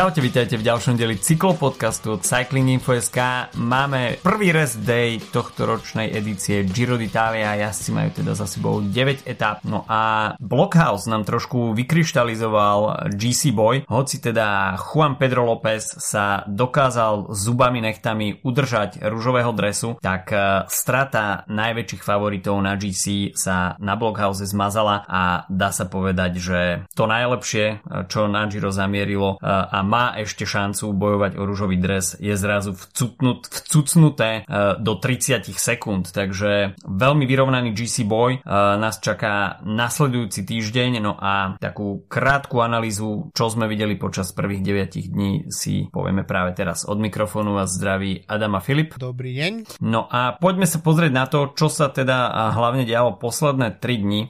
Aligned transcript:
Čaute, 0.00 0.24
vítajte 0.24 0.56
v 0.56 0.64
ďalšom 0.64 0.96
deli 0.96 1.20
cyklopodcastu 1.20 2.16
od 2.16 2.24
Cycling 2.24 2.72
Info.sk. 2.72 3.52
Máme 3.60 4.16
prvý 4.24 4.48
rest 4.48 4.80
day 4.80 5.20
tohto 5.20 5.68
ročnej 5.68 6.08
edície 6.16 6.64
Giro 6.64 6.96
d'Italia. 6.96 7.60
Jazdci 7.60 7.92
majú 7.92 8.08
teda 8.08 8.32
za 8.32 8.48
sebou 8.48 8.80
9 8.80 9.28
etap. 9.28 9.60
No 9.60 9.84
a 9.84 10.32
Blockhouse 10.40 11.04
nám 11.04 11.28
trošku 11.28 11.76
vykryštalizoval 11.76 13.12
GC 13.12 13.52
Boy. 13.52 13.84
Hoci 13.92 14.24
teda 14.24 14.80
Juan 14.80 15.20
Pedro 15.20 15.44
López 15.44 15.84
sa 16.00 16.48
dokázal 16.48 17.36
zubami 17.36 17.84
nechtami 17.84 18.40
udržať 18.40 19.04
rúžového 19.04 19.52
dresu, 19.52 20.00
tak 20.00 20.32
e, 20.32 20.64
strata 20.72 21.44
najväčších 21.44 22.00
favoritov 22.00 22.56
na 22.64 22.72
GC 22.80 23.36
sa 23.36 23.76
na 23.76 24.00
Blockhouse 24.00 24.48
zmazala 24.48 25.04
a 25.04 25.44
dá 25.52 25.76
sa 25.76 25.84
povedať, 25.84 26.40
že 26.40 26.88
to 26.96 27.04
najlepšie, 27.04 27.84
e, 27.84 28.08
čo 28.08 28.32
na 28.32 28.48
Giro 28.48 28.72
zamierilo 28.72 29.36
e, 29.36 29.44
a 29.44 29.89
má 29.90 30.14
ešte 30.14 30.46
šancu 30.46 30.94
bojovať 30.94 31.34
o 31.34 31.42
rúžový 31.42 31.74
dres, 31.74 32.14
je 32.22 32.30
zrazu 32.38 32.78
vcucnut, 32.78 33.50
vcucnuté 33.50 34.46
e, 34.46 34.78
do 34.78 34.94
30 34.94 35.50
sekúnd. 35.50 36.14
Takže 36.14 36.78
veľmi 36.86 37.26
vyrovnaný 37.26 37.74
GC 37.74 38.06
Boy 38.06 38.38
e, 38.38 38.40
nás 38.54 39.02
čaká 39.02 39.58
nasledujúci 39.66 40.46
týždeň, 40.46 41.02
no 41.02 41.18
a 41.18 41.58
takú 41.58 42.06
krátku 42.06 42.62
analýzu, 42.62 43.34
čo 43.34 43.50
sme 43.50 43.66
videli 43.66 43.98
počas 43.98 44.30
prvých 44.30 44.62
9 44.62 45.10
dní 45.10 45.50
si 45.50 45.90
povieme 45.90 46.22
práve 46.22 46.54
teraz. 46.54 46.86
Od 46.86 47.00
mikrofónu 47.02 47.58
vás 47.58 47.74
zdraví 47.74 48.22
Adama 48.30 48.62
Filip. 48.62 48.94
Dobrý 48.94 49.34
deň. 49.34 49.82
No 49.82 50.06
a 50.06 50.38
poďme 50.38 50.70
sa 50.70 50.78
pozrieť 50.78 51.12
na 51.12 51.26
to, 51.26 51.50
čo 51.56 51.66
sa 51.66 51.90
teda 51.90 52.30
hlavne 52.54 52.86
dialo 52.86 53.18
posledné 53.18 53.80
3 53.82 54.04
dni. 54.04 54.20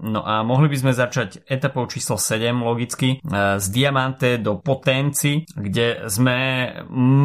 No 0.00 0.20
a 0.22 0.40
mohli 0.46 0.70
by 0.72 0.76
sme 0.80 0.92
začať 0.96 1.44
etapou 1.44 1.84
číslo 1.90 2.16
7 2.16 2.54
logicky 2.62 3.20
z 3.58 3.66
Diamante 3.68 4.38
do 4.38 4.56
Potenci, 4.86 5.42
kde 5.50 6.06
sme 6.06 6.70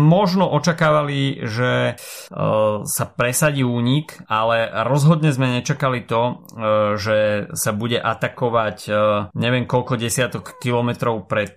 možno 0.09 0.50
očakávali, 0.50 1.45
že 1.45 1.94
e, 1.94 1.95
sa 2.81 3.06
presadí 3.06 3.62
únik, 3.62 4.18
ale 4.26 4.66
rozhodne 4.90 5.30
sme 5.30 5.62
nečakali 5.62 6.09
to, 6.09 6.22
e, 6.26 6.34
že 6.98 7.18
sa 7.53 7.70
bude 7.70 8.02
atakovať 8.02 8.78
e, 8.90 8.92
neviem 9.38 9.70
koľko 9.70 9.94
desiatok 9.94 10.58
kilometrov 10.58 11.30
pred 11.30 11.53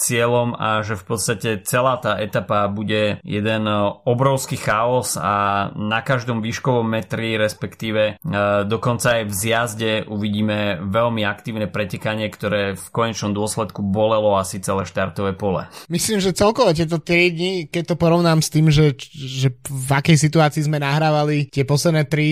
cieľom 0.00 0.56
a 0.56 0.80
že 0.80 0.96
v 0.96 1.04
podstate 1.04 1.60
celá 1.68 2.00
tá 2.00 2.16
etapa 2.16 2.64
bude 2.72 3.20
jeden 3.20 3.68
obrovský 4.08 4.56
chaos 4.56 5.20
a 5.20 5.68
na 5.76 6.00
každom 6.00 6.40
výškovom 6.40 6.88
metri, 6.88 7.36
respektíve 7.36 8.16
dokonca 8.64 9.20
aj 9.20 9.22
v 9.28 9.34
zjazde 9.36 9.92
uvidíme 10.08 10.80
veľmi 10.80 11.28
aktívne 11.28 11.68
pretekanie, 11.68 12.32
ktoré 12.32 12.72
v 12.72 12.86
konečnom 12.88 13.36
dôsledku 13.36 13.84
bolelo 13.84 14.40
asi 14.40 14.62
celé 14.62 14.88
štartové 14.88 15.41
pole. 15.42 15.66
Myslím, 15.90 16.22
že 16.22 16.30
celkovo 16.30 16.70
tieto 16.70 17.02
3 17.02 17.34
dni, 17.34 17.52
keď 17.66 17.82
to 17.90 17.94
porovnám 17.98 18.38
s 18.38 18.48
tým, 18.54 18.70
že, 18.70 18.94
že 19.10 19.50
v 19.66 19.90
akej 19.90 20.14
situácii 20.14 20.70
sme 20.70 20.78
nahrávali 20.78 21.50
tie 21.50 21.66
posledné 21.66 22.06
3 22.06 22.14
uh, 22.14 22.22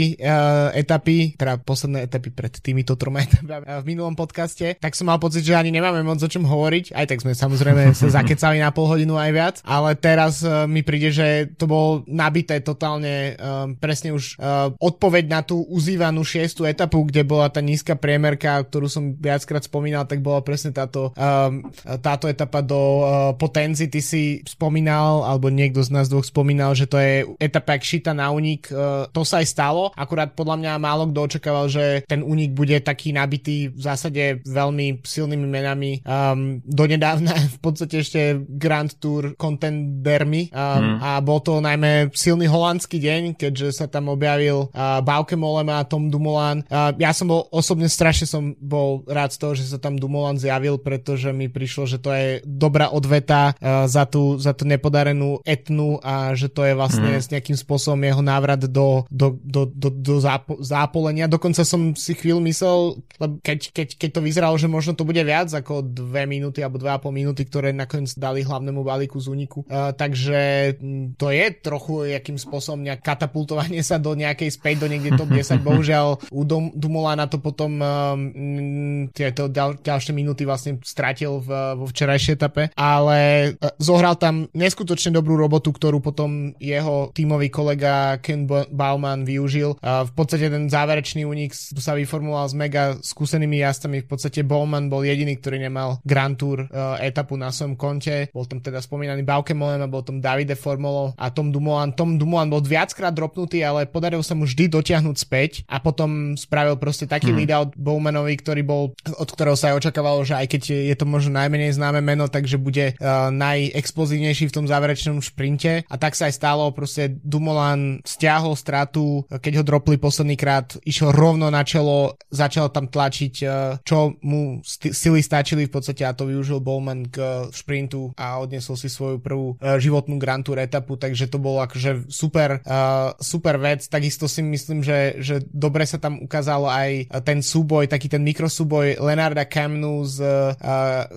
eh, 0.70 0.86
etapy, 0.86 1.34
teda 1.34 1.58
posledné 1.58 2.06
etapy 2.06 2.30
pred 2.30 2.54
týmito 2.62 2.94
troma 2.94 3.22
etapami 3.26 3.66
v 3.66 3.84
minulom 3.90 4.14
podcaste, 4.14 4.78
tak 4.78 4.94
som 4.94 5.10
mal 5.10 5.18
pocit, 5.18 5.42
že 5.42 5.58
ani 5.58 5.74
nemáme 5.74 6.06
moc 6.06 6.22
o 6.22 6.30
čom 6.30 6.46
hovoriť. 6.46 6.94
Aj 6.94 7.06
tak 7.10 7.18
sme 7.18 7.34
samozrejme 7.34 7.90
sa 7.98 8.06
zakecali 8.22 8.62
na 8.62 8.70
pol 8.70 8.86
hodinu 8.86 9.18
aj 9.18 9.30
viac, 9.34 9.56
ale 9.66 9.98
teraz 9.98 10.46
uh, 10.46 10.70
mi 10.70 10.86
príde, 10.86 11.10
že 11.10 11.50
to 11.58 11.66
bolo 11.66 12.06
nabité 12.06 12.62
totálne 12.62 13.34
um, 13.34 13.74
presne 13.74 14.14
už 14.14 14.38
uh, 14.38 14.70
odpoveď 14.78 15.24
na 15.26 15.40
tú 15.42 15.66
uzývanú 15.66 16.22
šiestu 16.22 16.62
etapu, 16.62 17.02
kde 17.02 17.26
bola 17.26 17.50
tá 17.50 17.58
nízka 17.58 17.98
priemerka, 17.98 18.62
ktorú 18.62 18.86
som 18.86 19.18
viackrát 19.18 19.66
spomínal, 19.66 20.06
tak 20.06 20.22
bola 20.22 20.44
presne 20.44 20.70
táto, 20.70 21.10
um, 21.16 21.66
táto 21.98 22.28
etapa 22.28 22.60
do 22.60 22.78
uh, 22.78 22.89
Potenzi, 23.36 23.86
ty 23.86 24.00
si 24.00 24.40
spomínal, 24.48 25.22
alebo 25.22 25.52
niekto 25.52 25.84
z 25.84 25.90
nás 25.92 26.08
dvoch 26.08 26.26
spomínal, 26.26 26.74
že 26.74 26.88
to 26.88 26.96
je 26.96 27.28
etapa 27.38 27.76
jak 27.76 27.84
šita 27.84 28.12
na 28.16 28.32
únik. 28.32 28.72
Uh, 28.72 29.06
to 29.14 29.22
sa 29.22 29.44
aj 29.44 29.46
stalo, 29.46 29.92
akurát 29.94 30.32
podľa 30.32 30.56
mňa 30.58 30.72
málo 30.82 31.06
kto 31.10 31.20
očakával, 31.20 31.66
že 31.68 32.02
ten 32.08 32.24
únik 32.24 32.56
bude 32.56 32.74
taký 32.80 33.12
nabitý 33.12 33.68
v 33.70 33.80
zásade 33.80 34.42
veľmi 34.48 35.04
silnými 35.04 35.46
menami. 35.46 36.00
Um, 36.02 36.64
donedávna 36.64 37.36
v 37.56 37.58
podstate 37.60 38.00
ešte 38.00 38.40
Grand 38.48 38.90
Tour 38.96 39.36
contendermi 39.36 40.48
um, 40.50 40.58
hmm. 40.58 40.96
a 41.04 41.10
bol 41.20 41.44
to 41.44 41.60
najmä 41.60 42.08
silný 42.16 42.48
holandský 42.48 42.98
deň, 42.98 43.36
keďže 43.36 43.84
sa 43.84 43.86
tam 43.86 44.08
objavil 44.08 44.72
uh, 44.72 45.04
Bauke 45.04 45.36
Molema 45.36 45.82
a 45.82 45.88
Tom 45.88 46.08
Dumoulin. 46.08 46.64
Uh, 46.66 46.94
ja 46.96 47.12
som 47.12 47.28
bol 47.28 47.46
osobne 47.52 47.86
strašne 47.90 48.30
som 48.30 48.54
bol 48.56 49.02
rád 49.10 49.34
z 49.34 49.38
toho, 49.42 49.52
že 49.58 49.66
sa 49.66 49.78
tam 49.82 49.98
Dumoulin 49.98 50.38
zjavil, 50.38 50.78
pretože 50.78 51.34
mi 51.34 51.50
prišlo, 51.50 51.84
že 51.90 51.98
to 51.98 52.14
je 52.14 52.26
do 52.46 52.68
dobrá 52.80 52.96
odveta 52.96 53.52
uh, 53.52 53.84
za, 53.84 54.08
tú, 54.08 54.40
za 54.40 54.56
tú 54.56 54.64
nepodarenú 54.64 55.44
etnu 55.44 56.00
a 56.00 56.32
že 56.32 56.48
to 56.48 56.64
je 56.64 56.72
vlastne 56.72 57.12
mm. 57.12 57.20
s 57.20 57.28
nejakým 57.28 57.56
spôsobom 57.60 58.00
jeho 58.00 58.24
návrat 58.24 58.64
do, 58.64 59.04
do, 59.12 59.36
do, 59.44 59.68
do, 59.68 59.92
do 59.92 60.16
zápo- 60.16 60.56
zápolenia. 60.64 61.28
Dokonca 61.28 61.60
som 61.60 61.92
si 61.92 62.16
chvíľu 62.16 62.40
myslel, 62.48 63.04
keď, 63.44 63.76
keď, 63.76 63.88
keď 64.00 64.10
to 64.16 64.20
vyzeralo, 64.24 64.56
že 64.56 64.64
možno 64.64 64.96
to 64.96 65.04
bude 65.04 65.20
viac 65.20 65.52
ako 65.52 65.84
dve 65.84 66.24
minúty 66.24 66.64
alebo 66.64 66.80
dve 66.80 66.96
a 66.96 67.02
pol 67.02 67.12
minúty, 67.12 67.44
ktoré 67.44 67.76
nakoniec 67.76 68.16
dali 68.16 68.40
hlavnému 68.40 68.80
balíku 68.80 69.20
z 69.20 69.28
úniku. 69.28 69.60
Uh, 69.68 69.92
takže 69.92 70.72
to 71.20 71.28
je 71.28 71.46
trochu 71.60 72.16
jakým 72.16 72.40
spôsobom 72.40 72.80
nejak 72.80 73.04
katapultovanie 73.04 73.84
sa 73.84 74.00
do 74.00 74.16
nejakej 74.16 74.56
späť, 74.56 74.80
do 74.80 74.88
niekde 74.88 75.20
top 75.20 75.28
10. 75.28 75.60
Bohužiaľ 75.68 76.32
u 76.32 76.42
Dum- 76.48 76.72
na 77.10 77.26
to 77.26 77.42
potom 77.42 77.80
um, 77.80 79.08
tieto 79.10 79.50
ďal- 79.50 79.80
ďalšie 79.82 80.12
minúty 80.14 80.46
vlastne 80.46 80.78
stratil 80.84 81.42
v, 81.42 81.74
vo 81.74 81.84
včerajšej 81.90 82.34
etape 82.38 82.69
ale 82.74 83.18
e, 83.56 83.70
zohral 83.78 84.18
tam 84.18 84.50
neskutočne 84.52 85.14
dobrú 85.14 85.38
robotu, 85.38 85.70
ktorú 85.70 86.02
potom 86.02 86.52
jeho 86.58 87.14
tímový 87.14 87.48
kolega 87.48 88.18
Ken 88.18 88.44
Bauman 88.50 89.24
využil. 89.24 89.78
V 89.80 90.12
podstate 90.12 90.50
ten 90.50 90.66
záverečný 90.66 91.24
únik 91.24 91.54
sa 91.54 91.94
vyformuloval 91.94 92.50
s 92.50 92.54
mega 92.58 92.84
skúsenými 93.00 93.62
jazdcami. 93.62 94.04
V 94.04 94.08
podstate 94.10 94.44
Bowman 94.44 94.92
bol 94.92 95.06
jediný, 95.06 95.38
ktorý 95.38 95.62
nemal 95.62 96.02
Grand 96.04 96.36
Tour 96.36 96.66
e, 96.66 96.66
etapu 97.00 97.38
na 97.40 97.48
svojom 97.48 97.78
konte. 97.78 98.28
Bol 98.34 98.44
tam 98.44 98.60
teda 98.60 98.82
spomínaný 98.84 99.24
Bauke 99.24 99.54
Mollema, 99.54 99.88
bol 99.88 100.04
tam 100.04 100.18
Davide 100.18 100.58
Formolo 100.58 101.14
a 101.16 101.30
Tom 101.30 101.54
Dumoulin. 101.54 101.94
Tom 101.94 102.18
Dumoulin 102.20 102.50
bol 102.50 102.60
viackrát 102.60 103.14
dropnutý, 103.14 103.62
ale 103.64 103.88
podaril 103.88 104.20
sa 104.20 104.36
mu 104.36 104.44
vždy 104.44 104.68
dotiahnuť 104.68 105.16
späť 105.16 105.52
a 105.70 105.80
potom 105.80 106.34
spravil 106.34 106.76
proste 106.76 107.06
taký 107.06 107.32
hmm. 107.32 107.38
lead-out 107.38 107.70
Bowmanovi, 107.78 108.34
ktorý 108.36 108.62
bol, 108.66 108.82
od 109.16 109.28
ktorého 109.30 109.54
sa 109.54 109.72
aj 109.72 109.86
očakávalo, 109.86 110.26
že 110.26 110.34
aj 110.36 110.46
keď 110.50 110.62
je 110.92 110.96
to 110.96 111.06
možno 111.06 111.38
najmenej 111.38 111.76
známe 111.76 112.02
meno, 112.02 112.26
tak 112.26 112.40
takže 112.40 112.56
bude 112.60 112.94
uh, 112.94 113.32
najexplozívnejší 113.32 114.52
v 114.52 114.54
tom 114.54 114.66
záverečnom 114.68 115.24
šprinte. 115.24 115.82
A 115.88 115.94
tak 115.96 116.14
sa 116.14 116.28
aj 116.28 116.36
stalo, 116.36 116.70
proste 116.76 117.16
Dumoulin 117.24 118.04
stiahol 118.04 118.54
stratu, 118.54 119.24
keď 119.26 119.60
ho 119.60 119.64
dropli 119.66 119.96
posledný 119.96 120.36
krát, 120.36 120.76
išiel 120.84 121.10
rovno 121.10 121.48
na 121.48 121.64
čelo, 121.64 122.20
začal 122.28 122.68
tam 122.70 122.86
tlačiť, 122.92 123.34
uh, 123.42 123.80
čo 123.80 124.14
mu 124.20 124.60
st- 124.60 124.92
sily 124.92 125.24
stačili 125.24 125.66
v 125.66 125.72
podstate 125.72 126.04
a 126.04 126.12
to 126.12 126.28
využil 126.28 126.60
Bowman 126.60 127.08
k 127.08 127.16
uh, 127.18 127.28
šprintu 127.48 128.12
a 128.14 128.38
odniesol 128.38 128.76
si 128.76 128.92
svoju 128.92 129.18
prvú 129.24 129.56
uh, 129.56 129.80
životnú 129.80 130.20
Grand 130.20 130.44
Tour 130.44 130.60
etapu, 130.60 131.00
takže 131.00 131.30
to 131.32 131.40
bolo 131.40 131.64
akože 131.64 132.12
super, 132.12 132.60
uh, 132.62 133.16
super 133.16 133.56
vec, 133.56 133.88
takisto 133.88 134.28
si 134.28 134.44
myslím, 134.44 134.84
že, 134.84 135.16
že 135.22 135.40
dobre 135.48 135.88
sa 135.88 135.96
tam 135.96 136.20
ukázalo 136.20 136.68
aj 136.68 137.08
ten 137.24 137.40
súboj, 137.40 137.88
taký 137.88 138.10
ten 138.10 138.20
mikrosúboj 138.20 139.00
Lenarda 139.00 139.46
Kamnu 139.46 140.04
s, 140.04 140.18
uh, 140.20 140.52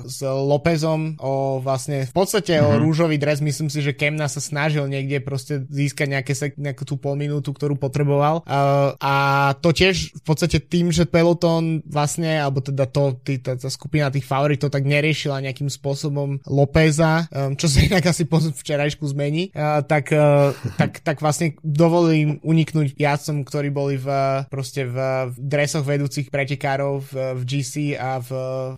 s 0.07 0.23
Lópezom, 0.23 1.17
o 1.19 1.32
vlastne 1.61 2.05
v 2.09 2.13
podstate 2.13 2.57
mm-hmm. 2.57 2.69
o 2.69 2.71
mhm. 2.77 2.81
rúžový 2.83 3.15
dres. 3.21 3.39
Myslím 3.39 3.69
si, 3.71 3.79
že 3.79 3.95
Kemna 3.95 4.27
sa 4.27 4.41
snažil 4.43 4.85
niekde 4.87 5.19
proste 5.23 5.63
získať 5.67 6.07
nejaké, 6.19 6.33
nejakú 6.57 6.83
tú 6.83 6.95
pol 6.99 7.15
minútu, 7.15 7.51
ktorú 7.51 7.75
potreboval. 7.79 8.45
Uh, 8.45 8.95
a 8.99 9.15
to 9.59 9.73
tiež 9.73 10.13
v 10.13 10.23
podstate 10.23 10.61
tým, 10.63 10.89
že 10.89 11.09
peloton 11.09 11.83
vlastne, 11.85 12.39
alebo 12.39 12.63
teda 12.63 12.87
to, 12.89 13.17
tý, 13.21 13.39
tá, 13.39 13.57
tá 13.57 13.69
skupina 13.69 14.13
tých 14.13 14.27
favoritov 14.27 14.69
tak 14.69 14.85
neriešila 14.85 15.43
nejakým 15.43 15.67
spôsobom 15.69 16.41
Lópeza, 16.47 17.27
um, 17.29 17.55
čo 17.57 17.67
sa 17.69 17.83
inak 17.83 18.03
asi 18.09 18.25
po 18.25 18.39
včerajšku 18.39 19.05
zmení, 19.11 19.51
uh, 19.53 19.81
tak, 19.85 20.11
uh, 20.13 20.55
tak, 20.79 21.03
tak 21.03 21.17
vlastne 21.19 21.55
dovolili 21.61 22.15
im 22.23 22.31
uniknúť 22.43 22.95
jazdcom, 22.95 23.45
ktorí 23.47 23.69
boli 23.73 23.95
v, 23.99 24.07
proste 24.47 24.85
v, 24.87 24.97
v 25.31 25.35
dresoch 25.37 25.85
vedúcich 25.85 26.29
pretekárov 26.29 27.03
v, 27.03 27.11
v 27.37 27.41
GC 27.43 27.73
a 27.97 28.19
v, 28.19 28.29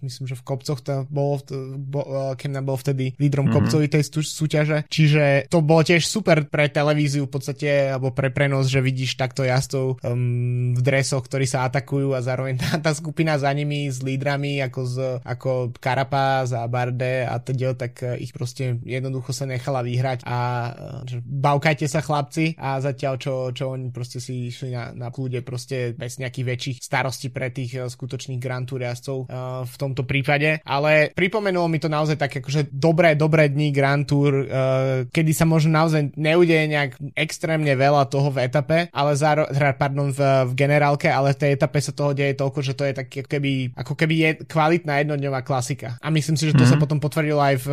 myslím, 0.02 0.26
že 0.30 0.36
v 0.40 0.46
kopcoch 0.46 0.80
to 0.82 1.06
bolo, 1.10 1.42
bo, 1.78 2.02
Kemna 2.46 2.62
bol 2.62 2.78
vtedy 2.80 3.18
lídrom 3.20 3.50
mm-hmm. 3.50 3.66
kopcovitej 3.66 4.04
súťaže, 4.22 4.78
čiže 4.86 5.50
to 5.52 5.66
bolo 5.66 5.82
tiež 5.84 6.06
super 6.06 6.46
pre 6.48 6.70
televíziu 6.70 7.26
v 7.26 7.34
podstate, 7.34 7.90
alebo 7.94 8.14
pre 8.14 8.32
prenos, 8.32 8.70
že 8.70 8.86
vidíš 8.86 9.18
takto 9.20 9.42
jazdcov 9.46 10.02
um, 10.06 10.78
v 10.78 10.82
dresoch, 10.82 11.26
ktorí 11.26 11.50
sa 11.50 11.66
atakujú 11.68 12.14
a 12.14 12.22
zároveň 12.22 12.58
tá, 12.62 12.78
tá 12.78 12.92
skupina 12.94 13.36
za 13.38 13.52
nimi 13.52 13.90
s 13.90 14.06
lídrami 14.06 14.62
ako, 14.62 14.82
z, 14.86 14.96
ako 15.26 15.74
Carapaz 15.78 16.54
a 16.54 16.70
Barde 16.70 17.26
a 17.26 17.42
teda, 17.42 17.76
tak 17.76 17.94
eh, 18.06 18.22
ich 18.22 18.32
proste 18.32 18.78
jednoducho 18.86 19.34
sa 19.34 19.50
nechala 19.50 19.82
vyhrať 19.82 20.26
a 20.26 20.38
eh, 20.38 20.74
že 21.10 21.18
baukajte 21.22 21.90
sa 21.90 22.06
chlapci. 22.06 22.58
A 22.62 22.78
zatiaľ 22.80 23.18
čo, 23.18 23.34
čo 23.52 23.74
oni 23.74 23.90
proste 23.90 24.22
si 24.22 24.50
išli 24.50 24.74
na, 24.74 24.94
na 24.94 25.10
kľude 25.10 25.42
proste 25.42 25.98
bez 25.98 26.22
nejakých 26.22 26.46
väčších 26.46 26.78
starostí 26.82 27.30
pre 27.30 27.50
tých 27.50 27.78
uh, 27.78 27.90
skutočných 27.90 28.42
Grand 28.42 28.68
Tour 28.68 28.82
jazdcov 28.82 29.18
uh, 29.26 29.64
v 29.66 29.76
tomto 29.76 30.04
prípade, 30.06 30.62
ale 30.64 31.12
pripomenulo 31.16 31.68
mi 31.72 31.80
to 31.82 31.90
naozaj 31.90 32.06
naozaj 32.06 32.22
také 32.36 32.44
akože 32.44 32.62
dobré, 32.76 33.16
dobré 33.16 33.48
dní 33.48 33.72
Grand 33.72 34.04
Tour, 34.04 34.44
uh, 34.44 35.08
kedy 35.08 35.32
sa 35.32 35.48
možno 35.48 35.72
naozaj 35.72 36.12
neudeje 36.20 36.68
nejak 36.68 37.00
extrémne 37.16 37.72
veľa 37.72 38.12
toho 38.12 38.28
v 38.28 38.44
etape, 38.44 38.92
ale 38.92 39.16
záro, 39.16 39.48
teda, 39.48 39.72
pardon, 39.80 40.12
v, 40.12 40.20
v 40.20 40.54
generálke, 40.60 41.08
ale 41.08 41.32
v 41.32 41.40
tej 41.40 41.52
etape 41.56 41.80
sa 41.80 41.96
toho 41.96 42.12
deje 42.12 42.36
toľko, 42.36 42.60
že 42.60 42.76
to 42.76 42.84
je 42.84 42.94
tak 43.00 43.08
ako 43.08 43.30
keby, 43.32 43.52
ako 43.72 43.94
keby 43.96 44.16
je 44.20 44.30
kvalitná 44.44 45.00
jednodňová 45.00 45.48
klasika. 45.48 45.96
A 46.04 46.12
myslím 46.12 46.36
si, 46.36 46.52
že 46.52 46.60
to 46.60 46.68
mm-hmm. 46.68 46.76
sa 46.76 46.84
potom 46.84 47.00
potvrdilo 47.00 47.40
aj 47.40 47.56
v 47.64 47.68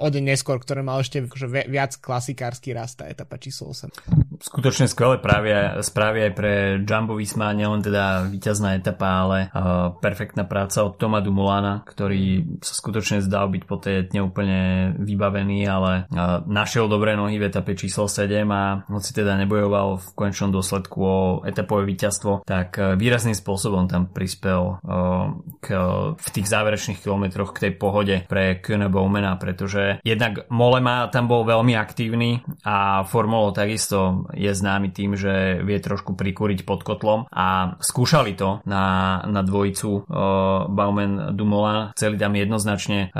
o 0.00 0.08
deň 0.08 0.24
neskôr, 0.32 0.56
ktoré 0.56 0.80
mal 0.80 1.04
ešte 1.04 1.28
akože 1.28 1.68
viac 1.68 1.92
klasikársky 2.00 2.72
rast 2.72 3.04
tá 3.04 3.04
etapa 3.04 3.36
číslo 3.36 3.76
8. 3.76 4.40
Skutočne 4.40 4.88
skvelé 4.88 5.20
správy, 5.20 5.48
správy 5.84 6.18
aj 6.30 6.32
pre 6.32 6.52
Jumbo 6.80 7.20
Visma, 7.20 7.52
nielen 7.52 7.84
teda 7.84 8.24
víťazná 8.32 8.80
etapa, 8.80 9.28
ale 9.28 9.52
uh, 9.52 9.92
perfektná 10.00 10.48
práca 10.48 10.80
od 10.80 10.96
Toma 10.96 11.20
Dumulana, 11.20 11.84
ktorý 11.84 12.56
sa 12.64 12.72
skutočne 12.72 13.20
zdal 13.20 13.50
byť 13.52 13.62
po 13.68 13.76
tej 13.76 13.89
etne 14.06 14.20
úplne 14.22 14.58
vybavený, 14.98 15.66
ale 15.66 16.06
našiel 16.46 16.86
dobré 16.86 17.18
nohy 17.18 17.36
v 17.40 17.48
etape 17.50 17.74
číslo 17.74 18.06
7 18.06 18.46
a 18.50 18.84
hoci 18.86 19.10
teda 19.10 19.36
nebojoval 19.40 19.98
v 19.98 20.06
konečnom 20.14 20.50
dôsledku 20.54 20.98
o 21.00 21.18
etapové 21.46 21.88
víťazstvo, 21.88 22.44
tak 22.44 22.76
uh, 22.76 22.94
výrazným 22.94 23.34
spôsobom 23.34 23.88
tam 23.90 24.10
prispel 24.10 24.78
uh, 24.80 25.34
k, 25.58 25.74
v 26.14 26.28
tých 26.30 26.46
záverečných 26.46 27.00
kilometroch 27.00 27.56
k 27.56 27.68
tej 27.68 27.72
pohode 27.80 28.16
pre 28.28 28.60
Kühne 28.60 28.92
Bowmana, 28.92 29.40
pretože 29.40 30.02
jednak 30.04 30.46
Molema 30.52 31.08
tam 31.08 31.26
bol 31.26 31.46
veľmi 31.46 31.74
aktívny 31.74 32.44
a 32.66 33.06
Formulo 33.06 33.50
takisto 33.56 34.28
je 34.36 34.50
známy 34.52 34.92
tým, 34.92 35.16
že 35.16 35.62
vie 35.64 35.78
trošku 35.80 36.14
prikúriť 36.14 36.68
pod 36.68 36.84
kotlom 36.84 37.26
a 37.30 37.78
skúšali 37.80 38.36
to 38.36 38.60
na, 38.68 39.18
na 39.24 39.40
dvojicu 39.40 39.88
uh, 39.90 40.04
Bauman 40.68 41.32
Dumoulin. 41.34 41.92
Chceli 41.96 42.16
tam 42.20 42.36
jednoznačne 42.36 43.12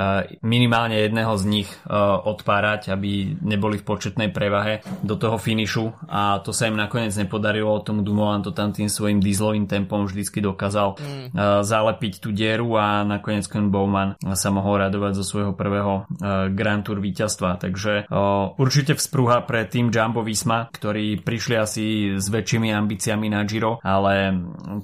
minimálne 0.50 0.98
jedného 0.98 1.30
z 1.38 1.44
nich 1.46 1.70
uh, 1.86 2.18
odpárať, 2.26 2.90
aby 2.90 3.38
neboli 3.38 3.78
v 3.78 3.86
početnej 3.86 4.34
prevahe 4.34 4.82
do 5.06 5.14
toho 5.14 5.38
finišu 5.38 6.10
a 6.10 6.42
to 6.42 6.50
sa 6.50 6.66
im 6.66 6.74
nakoniec 6.74 7.14
nepodarilo. 7.14 7.78
Tomu 7.86 8.02
Dumoulin 8.02 8.42
to 8.42 8.50
tam 8.50 8.74
tým 8.74 8.90
svojim 8.90 9.22
dieselovým 9.22 9.70
tempom 9.70 10.10
vždycky 10.10 10.42
dokázal 10.42 10.98
mm. 10.98 11.06
uh, 11.30 11.62
zalepiť 11.62 12.18
tú 12.18 12.34
dieru 12.34 12.74
a 12.74 13.06
nakoniec 13.06 13.46
Ken 13.46 13.70
Bowman 13.70 14.18
sa 14.34 14.50
mohol 14.50 14.82
radovať 14.82 15.22
zo 15.22 15.24
svojho 15.24 15.52
prvého 15.54 16.02
uh, 16.02 16.50
Grand 16.50 16.82
Tour 16.82 16.98
víťazstva. 16.98 17.62
Takže 17.62 18.10
určite 18.56 18.96
vzprúha 18.96 19.44
pre 19.44 19.68
tým 19.68 19.92
Jumbo 19.92 20.24
Visma, 20.24 20.72
ktorí 20.72 21.20
prišli 21.20 21.54
asi 21.54 21.84
s 22.16 22.26
väčšími 22.32 22.72
ambíciami 22.72 23.28
na 23.28 23.44
Giro, 23.44 23.76
ale 23.84 24.32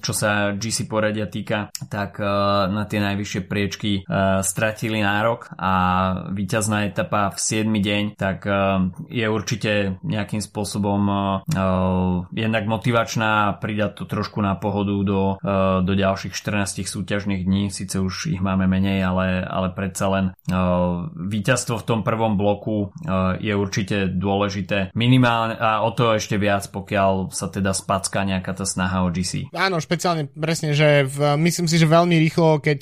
čo 0.05 0.13
sa 0.13 0.53
GC 0.53 0.85
poradia 0.85 1.25
týka, 1.27 1.73
tak 1.89 2.21
na 2.69 2.85
tie 2.85 3.01
najvyššie 3.01 3.41
priečky 3.49 4.05
stratili 4.45 5.01
nárok 5.01 5.56
a 5.57 5.75
víťazná 6.31 6.87
etapa 6.87 7.33
v 7.33 7.39
7 7.41 7.69
deň, 7.73 8.03
tak 8.17 8.45
uh, 8.45 8.93
je 9.09 9.27
určite 9.27 9.99
nejakým 10.05 10.41
spôsobom 10.45 11.09
jednak 12.33 12.65
motivačná 12.69 13.51
a 13.51 13.55
pridať 13.57 14.03
to 14.03 14.05
trošku 14.05 14.39
na 14.43 14.55
pohodu 14.59 14.93
do, 15.03 15.23
do 15.83 15.93
ďalších 15.93 16.33
14 16.35 16.85
súťažných 16.87 17.43
dní, 17.45 17.69
síce 17.73 17.99
už 17.99 18.31
ich 18.33 18.43
máme 18.43 18.69
menej, 18.69 19.03
ale, 19.05 19.43
ale 19.45 19.73
predsa 19.73 20.07
len 20.11 20.25
víťazstvo 21.17 21.81
v 21.83 21.87
tom 21.87 22.01
prvom 22.03 22.37
bloku 22.39 22.93
je 23.41 23.53
určite 23.55 24.13
dôležité 24.13 24.93
minimálne 24.93 25.57
a 25.57 25.83
o 25.83 25.91
to 25.93 26.17
ešte 26.17 26.37
viac, 26.37 26.69
pokiaľ 26.69 27.33
sa 27.33 27.49
teda 27.49 27.73
spacká 27.73 28.25
nejaká 28.27 28.53
tá 28.57 28.65
snaha 28.69 29.07
o 29.07 29.11
GC. 29.11 29.51
Áno, 29.57 29.81
špeciálne 29.81 30.29
presne, 30.33 30.73
že 30.77 31.07
v, 31.07 31.37
myslím 31.41 31.67
si, 31.67 31.77
že 31.81 31.89
veľmi 31.89 32.17
rýchlo, 32.21 32.61
keď 32.63 32.81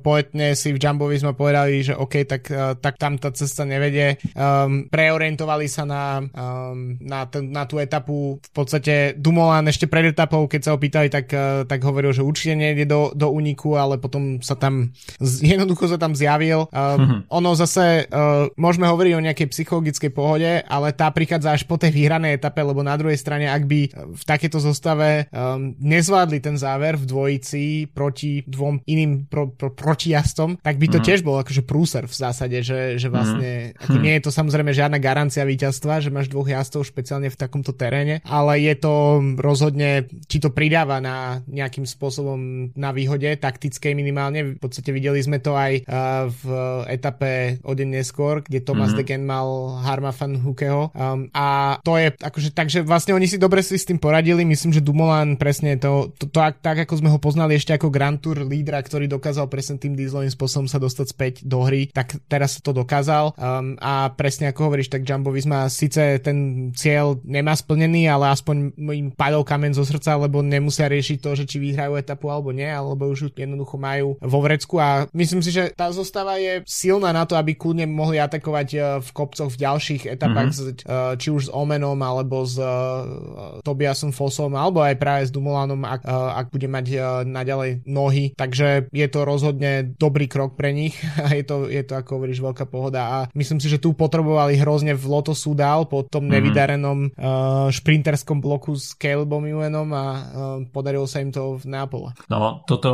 poetne 0.00 0.54
si 0.54 0.74
v 0.74 0.80
Jumbovi 0.80 1.16
sme 1.20 1.36
povedali, 1.36 1.82
že 1.84 1.94
OK, 1.94 2.09
tak, 2.26 2.42
uh, 2.50 2.74
tak 2.76 2.98
tam 2.98 3.16
tá 3.16 3.30
cesta 3.30 3.62
nevedie. 3.62 4.18
Um, 4.34 4.90
preorientovali 4.90 5.70
sa 5.70 5.86
na, 5.86 6.20
um, 6.20 6.98
na, 7.00 7.26
t- 7.30 7.44
na 7.44 7.64
tú 7.64 7.78
etapu. 7.78 8.42
V 8.42 8.52
podstate 8.52 9.14
Dumoulin 9.16 9.70
ešte 9.70 9.86
pred 9.86 10.10
etapou, 10.10 10.50
keď 10.50 10.60
sa 10.66 10.70
ho 10.74 10.78
pýtali, 10.78 11.08
tak, 11.08 11.30
uh, 11.32 11.62
tak 11.64 11.80
hovoril, 11.86 12.10
že 12.10 12.26
určite 12.26 12.58
nejde 12.58 12.84
do, 12.90 13.14
do 13.14 13.30
úniku, 13.30 13.78
ale 13.78 13.96
potom 13.96 14.42
sa 14.42 14.58
tam 14.58 14.90
jednoducho 15.52 15.90
sa 15.90 15.98
tam 15.98 16.12
zjavil. 16.16 16.66
Um, 16.70 17.24
ono 17.28 17.54
zase 17.54 18.06
uh, 18.08 18.50
môžeme 18.56 18.88
hovoriť 18.88 19.12
o 19.16 19.24
nejakej 19.24 19.48
psychologickej 19.50 20.10
pohode, 20.12 20.50
ale 20.64 20.88
tá 20.94 21.08
prichádza 21.10 21.54
až 21.54 21.62
po 21.64 21.76
tej 21.76 21.94
vyhranej 21.94 22.38
etape, 22.40 22.60
lebo 22.62 22.84
na 22.84 22.96
druhej 22.96 23.18
strane, 23.18 23.48
ak 23.48 23.64
by 23.66 23.80
v 23.92 24.22
takéto 24.24 24.58
zostave 24.62 25.28
um, 25.30 25.74
nezvládli 25.80 26.38
ten 26.40 26.56
záver 26.56 26.96
v 26.96 27.04
dvojici 27.08 27.90
proti 27.92 28.42
dvom 28.46 28.82
iným 28.86 29.26
pro, 29.26 29.50
pro, 29.52 29.70
protijazdom, 29.72 30.60
tak 30.60 30.76
by 30.80 30.86
to 30.88 30.98
mm. 31.00 31.04
tiež 31.04 31.20
bol 31.24 31.38
akože 31.40 31.62
prúser 31.64 31.99
v 32.06 32.14
zásade, 32.14 32.58
že, 32.60 32.96
že 33.00 33.08
vlastne, 33.08 33.74
mm. 33.74 33.82
ako 33.84 33.96
nie 34.00 34.14
je 34.16 34.22
to 34.24 34.30
samozrejme 34.32 34.70
žiadna 34.72 34.98
garancia 35.00 35.42
víťazstva, 35.44 36.04
že 36.04 36.12
máš 36.12 36.28
dvoch 36.28 36.48
jazdov 36.48 36.88
špeciálne 36.88 37.28
v 37.28 37.40
takomto 37.40 37.72
teréne, 37.72 38.20
ale 38.24 38.60
je 38.60 38.74
to 38.76 39.20
rozhodne, 39.40 40.08
či 40.28 40.38
to 40.40 40.52
pridáva 40.52 41.00
na 41.00 41.40
nejakým 41.48 41.84
spôsobom 41.84 42.72
na 42.76 42.90
výhode, 42.92 43.28
taktickej 43.36 43.92
minimálne. 43.96 44.56
V 44.56 44.60
podstate 44.60 44.92
videli 44.92 45.20
sme 45.20 45.40
to 45.40 45.56
aj 45.56 45.84
uh, 45.84 46.28
v 46.28 46.44
etape 46.88 47.62
o 47.64 47.72
deň 47.72 47.88
neskôr, 48.00 48.44
kde 48.44 48.64
Thomas 48.64 48.92
mm. 48.92 48.98
Degen 49.00 49.24
mal 49.24 49.80
Harma 49.84 50.12
van 50.12 50.40
Hukeho 50.40 50.92
um, 50.92 51.30
a 51.32 51.78
to 51.80 51.96
je 51.96 52.12
akože 52.12 52.50
takže 52.52 52.82
vlastne 52.84 53.14
oni 53.14 53.26
si 53.30 53.40
dobre 53.40 53.64
si 53.64 53.78
s 53.78 53.86
tým 53.86 53.96
poradili, 53.96 54.42
myslím, 54.44 54.74
že 54.74 54.84
Dumoulin 54.84 55.38
presne 55.38 55.76
to, 55.80 56.12
to, 56.18 56.26
to 56.28 56.38
tak, 56.40 56.64
tak, 56.64 56.88
ako 56.88 57.04
sme 57.04 57.12
ho 57.12 57.18
poznali 57.20 57.60
ešte 57.60 57.76
ako 57.76 57.92
Grand 57.92 58.16
Tour 58.16 58.40
lídra, 58.48 58.80
ktorý 58.80 59.06
dokázal 59.06 59.46
presne 59.52 59.76
tým 59.76 59.92
dieselovým 59.92 60.32
spôsobom 60.32 60.64
sa 60.64 60.80
dostať 60.80 61.06
späť 61.12 61.34
do 61.44 61.60
hry, 61.60 61.89
tak 61.92 62.18
teraz 62.26 62.58
to 62.62 62.70
dokázal 62.70 63.34
um, 63.34 63.74
a 63.78 64.10
presne 64.14 64.50
ako 64.50 64.70
hovoríš, 64.70 64.90
tak 64.90 65.06
Jumbo 65.06 65.34
Visma 65.34 65.66
síce 65.70 66.18
ten 66.22 66.70
cieľ 66.74 67.18
nemá 67.26 67.54
splnený, 67.54 68.06
ale 68.06 68.32
aspoň 68.32 68.74
im 68.76 69.08
padol 69.14 69.42
kamen 69.44 69.74
zo 69.74 69.84
srdca, 69.86 70.16
lebo 70.18 70.40
nemusia 70.40 70.90
riešiť 70.90 71.18
to, 71.20 71.30
že 71.36 71.44
či 71.46 71.56
vyhrajú 71.62 71.98
etapu 71.98 72.30
alebo 72.30 72.54
nie, 72.54 72.68
alebo 72.68 73.10
už 73.10 73.34
jednoducho 73.34 73.76
majú 73.76 74.16
vo 74.20 74.38
vrecku 74.40 74.78
a 74.78 75.06
myslím 75.14 75.42
si, 75.42 75.50
že 75.50 75.74
tá 75.74 75.90
zostava 75.90 76.38
je 76.38 76.62
silná 76.66 77.10
na 77.10 77.26
to, 77.26 77.34
aby 77.34 77.54
kľudne 77.54 77.86
mohli 77.90 78.18
atakovať 78.22 78.68
uh, 78.76 78.82
v 79.02 79.10
kopcoch 79.10 79.50
v 79.50 79.60
ďalších 79.60 80.02
etapách, 80.06 80.50
mm-hmm. 80.54 81.18
či 81.18 81.28
už 81.28 81.50
s 81.50 81.52
Omenom 81.52 81.98
alebo 82.00 82.46
s 82.46 82.56
uh, 82.56 83.60
Tobiasom 83.66 84.14
Fosom 84.14 84.54
alebo 84.54 84.80
aj 84.84 84.96
práve 85.00 85.22
s 85.28 85.34
Dumulanom, 85.34 85.82
ak, 85.82 86.00
uh, 86.04 86.38
ak 86.38 86.46
bude 86.52 86.68
mať 86.70 86.86
uh, 86.94 87.00
naďalej 87.24 87.84
nohy. 87.88 88.32
Takže 88.36 88.92
je 88.92 89.06
to 89.08 89.20
rozhodne 89.24 89.96
dobrý 89.96 90.28
krok 90.30 90.54
pre 90.54 90.70
nich 90.70 90.94
a 91.24 91.34
je 91.34 91.44
to, 91.44 91.66
je 91.66 91.79
to 91.86 91.98
ako 91.98 92.20
hovoríš, 92.20 92.40
veľká 92.40 92.64
pohoda 92.68 93.02
a 93.02 93.18
myslím 93.36 93.58
si, 93.58 93.68
že 93.70 93.82
tu 93.82 93.92
potrebovali 93.96 94.56
hrozne 94.60 94.96
v 94.96 95.04
Loto 95.06 95.32
Sudal 95.36 95.86
po 95.86 96.04
tom 96.06 96.26
mm-hmm. 96.26 96.34
nevydarenom 96.36 96.98
uh, 97.08 97.68
šprinterskom 97.72 98.38
bloku 98.38 98.76
s 98.76 98.96
Calebom 98.96 99.44
Ewanom 99.44 99.88
a 99.92 100.04
uh, 100.04 100.20
podarilo 100.68 101.04
sa 101.08 101.24
im 101.24 101.32
to 101.32 101.56
v 101.60 101.64
Neapole. 101.68 102.12
No, 102.28 102.62
toto 102.64 102.90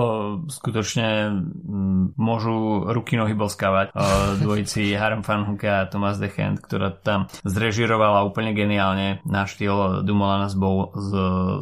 skutočne 0.49 1.31
mm, 1.33 2.19
môžu 2.19 2.87
ruky 2.91 3.19
nohy 3.19 3.35
boskávať 3.35 3.93
uh, 3.93 4.39
dvojici 4.41 4.93
Harm 5.01 5.27
Fanhuke 5.27 5.67
a 5.67 5.89
Thomas 5.89 6.17
Dechent, 6.17 6.63
ktorá 6.63 6.95
tam 6.95 7.31
zrežirovala 7.47 8.25
úplne 8.27 8.57
geniálne 8.57 9.21
na 9.27 9.45
štýl 9.45 10.03
Dumolana 10.03 10.49
s, 10.51 10.57
Bow, 10.57 10.95
s, 10.95 11.11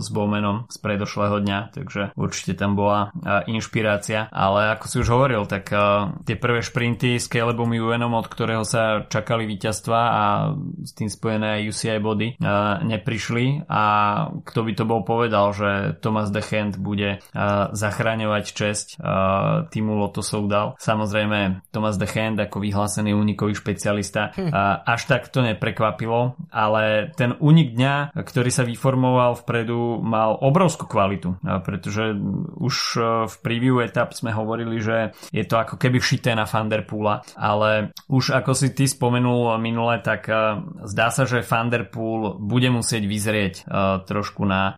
s 0.00 0.06
Bowmanom 0.12 0.66
z 0.70 0.76
predošlého 0.80 1.40
dňa, 1.40 1.58
takže 1.74 2.02
určite 2.14 2.56
tam 2.56 2.76
bola 2.78 3.10
inšpirácia, 3.46 4.28
ale 4.30 4.74
ako 4.76 4.84
si 4.86 4.96
už 5.00 5.08
hovoril, 5.10 5.42
tak 5.48 5.70
tie 6.24 6.36
prvé 6.38 6.60
šprinty 6.64 7.13
s 7.16 7.26
Calebom 7.30 7.70
Ewanom, 7.72 8.14
od 8.16 8.26
ktorého 8.26 8.66
sa 8.66 9.06
čakali 9.06 9.46
víťazstva 9.46 10.00
a 10.00 10.24
s 10.82 10.92
tým 10.96 11.08
spojené 11.10 11.62
UCI 11.68 11.98
body 12.02 12.38
neprišli 12.84 13.68
a 13.68 13.84
kto 14.42 14.60
by 14.64 14.72
to 14.74 14.84
bol 14.84 15.00
povedal, 15.06 15.54
že 15.54 16.00
Thomas 16.00 16.30
de 16.30 16.42
Hand 16.42 16.80
bude 16.80 17.22
zachraňovať 17.72 18.44
česť 18.44 18.86
týmu 19.70 19.92
Lotto 19.96 20.22
Soudal. 20.24 20.76
Samozrejme 20.80 21.66
Thomas 21.70 21.96
de 22.00 22.08
Hand 22.08 22.40
ako 22.40 22.62
vyhlásený 22.62 23.14
únikový 23.14 23.54
špecialista 23.56 24.34
hm. 24.34 24.50
až 24.84 25.00
tak 25.06 25.28
to 25.30 25.42
neprekvapilo, 25.44 26.38
ale 26.50 27.14
ten 27.14 27.36
únik 27.38 27.74
dňa, 27.74 28.16
ktorý 28.16 28.50
sa 28.50 28.66
vyformoval 28.66 29.38
vpredu, 29.42 30.00
mal 30.00 30.36
obrovskú 30.38 30.86
kvalitu, 30.86 31.36
pretože 31.62 32.14
už 32.58 32.74
e, 32.96 33.00
v 33.26 33.34
preview 33.42 33.82
etap 33.82 34.14
sme 34.14 34.30
hovorili, 34.30 34.78
že 34.78 35.12
je 35.34 35.44
to 35.44 35.58
ako 35.58 35.76
keby 35.76 35.98
šité 35.98 36.32
na 36.32 36.46
Fanderpoola, 37.04 37.14
ale 37.36 37.92
už 38.08 38.32
ako 38.32 38.52
si 38.56 38.72
ty 38.72 38.88
spomenul 38.88 39.56
minule, 39.60 40.00
tak 40.00 40.28
e, 40.28 40.34
zdá 40.88 41.12
sa, 41.12 41.28
že 41.28 41.44
Fanderpool 41.44 42.40
bude 42.40 42.68
musieť 42.72 43.04
vyzrieť 43.04 43.54
e, 43.60 43.62
trošku 44.04 44.42
na 44.48 44.76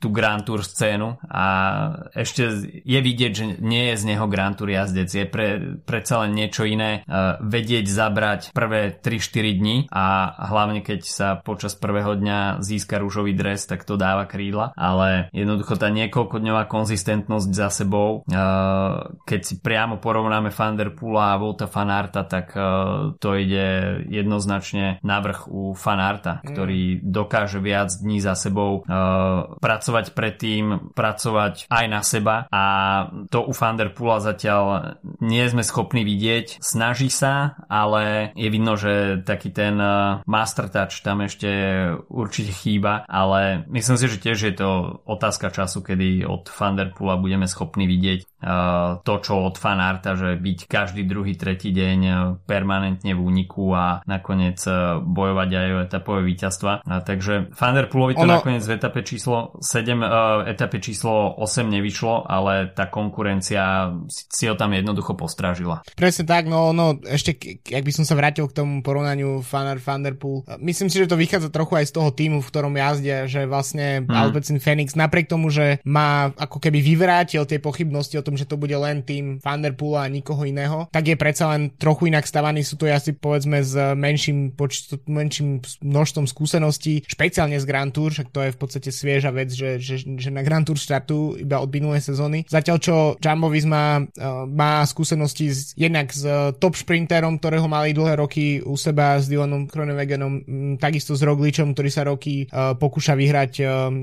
tú 0.00 0.10
Grand 0.10 0.42
Tour 0.42 0.64
scénu 0.64 1.20
a 1.26 1.46
ešte 2.14 2.50
je 2.82 3.00
vidieť, 3.00 3.32
že 3.32 3.44
nie 3.62 3.92
je 3.92 3.94
z 4.00 4.04
neho 4.14 4.26
Grand 4.26 4.56
Tour 4.56 4.70
jazdec, 4.70 5.08
je 5.10 5.26
pre, 5.26 5.78
predsa 5.84 6.24
len 6.26 6.34
niečo 6.34 6.64
iné 6.64 7.04
vedieť 7.40 7.86
zabrať 7.86 8.40
prvé 8.54 8.94
3-4 8.94 9.60
dní 9.60 9.76
a 9.90 10.34
hlavne 10.50 10.80
keď 10.80 11.00
sa 11.04 11.28
počas 11.38 11.76
prvého 11.76 12.16
dňa 12.16 12.62
získa 12.64 12.98
rúžový 12.98 13.36
dres, 13.36 13.66
tak 13.68 13.84
to 13.84 14.00
dáva 14.00 14.26
krídla, 14.26 14.72
ale 14.74 15.28
jednoducho 15.34 15.76
tá 15.76 15.92
niekoľkodňová 15.92 16.66
konzistentnosť 16.66 17.50
za 17.50 17.68
sebou, 17.70 18.24
keď 19.24 19.40
si 19.42 19.60
priamo 19.60 20.00
porovnáme 20.00 20.48
Vanderpoola 20.54 21.36
a 21.36 21.40
Vouta 21.40 21.59
Fanarta, 21.66 22.24
tak 22.24 22.54
to 23.18 23.28
ide 23.34 24.00
jednoznačne 24.06 25.02
navrh 25.02 25.48
u 25.48 25.74
Fanarta, 25.74 26.40
mm. 26.40 26.46
ktorý 26.46 26.82
dokáže 27.02 27.58
viac 27.58 27.90
dní 27.98 28.20
za 28.20 28.38
sebou 28.38 28.84
pracovať 29.60 30.12
predtým, 30.14 30.92
pracovať 30.94 31.66
aj 31.72 31.86
na 31.90 32.00
seba 32.04 32.46
a 32.52 32.64
to 33.28 33.44
u 33.44 33.52
Fanderpula 33.56 34.22
zatiaľ 34.22 34.96
nie 35.20 35.44
sme 35.48 35.64
schopní 35.64 36.04
vidieť. 36.04 36.60
Snaží 36.60 37.08
sa, 37.10 37.58
ale 37.66 38.30
je 38.36 38.48
vidno, 38.52 38.76
že 38.76 39.24
taký 39.24 39.50
ten 39.50 39.80
master 40.24 40.68
touch 40.68 41.02
tam 41.02 41.24
ešte 41.24 41.48
určite 42.06 42.52
chýba, 42.52 43.04
ale 43.08 43.64
myslím 43.72 43.96
si, 43.96 44.06
že 44.06 44.22
tiež 44.22 44.38
je 44.52 44.54
to 44.54 44.70
otázka 45.08 45.50
času, 45.50 45.80
kedy 45.82 46.28
od 46.28 46.46
Fanderpula 46.48 47.16
budeme 47.16 47.48
schopní 47.48 47.88
vidieť 47.88 48.39
to, 49.04 49.14
čo 49.20 49.32
od 49.46 49.56
fanarta, 49.60 50.16
že 50.16 50.36
byť 50.40 50.58
každý 50.66 51.04
druhý, 51.04 51.36
tretí 51.36 51.70
deň 51.70 52.00
permanentne 52.48 53.12
v 53.12 53.20
úniku 53.20 53.72
a 53.76 54.00
nakoniec 54.08 54.60
bojovať 55.04 55.50
aj 55.52 55.68
o 55.70 55.78
etapové 55.84 56.20
víťazstva. 56.24 56.72
Takže 56.84 57.52
Fanderpulovi 57.52 58.16
to 58.16 58.24
ono... 58.24 58.40
nakoniec 58.40 58.64
v 58.64 58.74
etape 58.76 59.00
číslo 59.04 59.56
7, 59.60 60.48
etape 60.48 60.80
číslo 60.80 61.36
8 61.36 61.68
nevyšlo, 61.68 62.24
ale 62.24 62.72
tá 62.72 62.88
konkurencia 62.88 63.92
si 64.08 64.48
ho 64.48 64.56
tam 64.56 64.72
jednoducho 64.72 65.12
postrážila. 65.14 65.84
Presne 65.94 66.24
tak, 66.24 66.48
no, 66.48 66.72
no 66.72 66.96
ešte, 67.04 67.60
ak 67.60 67.84
by 67.84 67.92
som 67.92 68.04
sa 68.08 68.16
vrátil 68.16 68.48
k 68.48 68.56
tomu 68.56 68.80
porovnaniu 68.80 69.44
Fanar 69.44 69.78
Fanderpool, 69.78 70.48
myslím 70.60 70.88
si, 70.88 70.96
že 70.96 71.10
to 71.10 71.20
vychádza 71.20 71.52
trochu 71.52 71.76
aj 71.76 71.92
z 71.92 71.94
toho 71.96 72.10
týmu, 72.10 72.40
v 72.40 72.50
ktorom 72.50 72.74
jazdia, 72.76 73.28
že 73.28 73.44
vlastne 73.44 74.04
hmm. 74.04 74.12
Alpecin 74.12 74.58
Phoenix 74.62 74.96
napriek 74.96 75.28
tomu, 75.28 75.52
že 75.52 75.82
má 75.84 76.32
ako 76.36 76.56
keby 76.56 76.80
vyvrátil 76.80 77.44
tie 77.44 77.60
pochybnosti 77.60 78.16
o 78.16 78.24
tom, 78.24 78.29
že 78.36 78.46
to 78.46 78.58
bude 78.60 78.74
len 78.74 79.02
tým 79.02 79.38
Vanderpoola 79.40 80.06
a 80.06 80.12
nikoho 80.12 80.42
iného, 80.44 80.86
tak 80.90 81.08
je 81.08 81.16
predsa 81.16 81.50
len 81.54 81.72
trochu 81.78 82.10
inak 82.10 82.26
stavaný. 82.26 82.66
Sú 82.66 82.76
to 82.76 82.90
asi 82.90 83.14
povedzme 83.14 83.62
s 83.62 83.74
menším, 83.94 84.52
počtu, 84.54 85.00
menším 85.06 85.62
množstvom 85.80 86.26
skúseností, 86.26 87.06
špeciálne 87.06 87.56
z 87.56 87.66
Grand 87.66 87.90
Tour, 87.94 88.12
však 88.12 88.28
to 88.30 88.40
je 88.46 88.50
v 88.54 88.58
podstate 88.58 88.90
svieža 88.90 89.30
vec, 89.30 89.50
že, 89.54 89.78
že, 89.80 90.02
že 90.02 90.30
na 90.30 90.42
Grand 90.44 90.66
Tour 90.66 90.76
štartu 90.76 91.38
iba 91.40 91.62
od 91.62 91.70
minulej 91.70 92.02
sezóny. 92.04 92.44
Zatiaľ 92.46 92.76
čo 92.80 92.94
Jumbo 93.18 93.48
Visma 93.48 94.02
uh, 94.02 94.44
má 94.46 94.82
skúsenosti 94.84 95.50
z, 95.50 95.74
jednak 95.78 96.10
s 96.10 96.26
uh, 96.26 96.52
top 96.56 96.76
šprinterom, 96.76 97.38
ktorého 97.38 97.66
mali 97.70 97.94
dlhé 97.94 98.20
roky 98.20 98.58
u 98.60 98.74
seba 98.74 99.16
s 99.18 99.30
Dylanom 99.30 99.70
Kronewegenom, 99.70 100.32
takisto 100.76 101.14
s 101.14 101.22
Rogličom, 101.22 101.72
ktorý 101.72 101.90
sa 101.90 102.02
roky 102.06 102.46
uh, 102.50 102.74
pokúša 102.74 103.14
vyhrať 103.14 103.52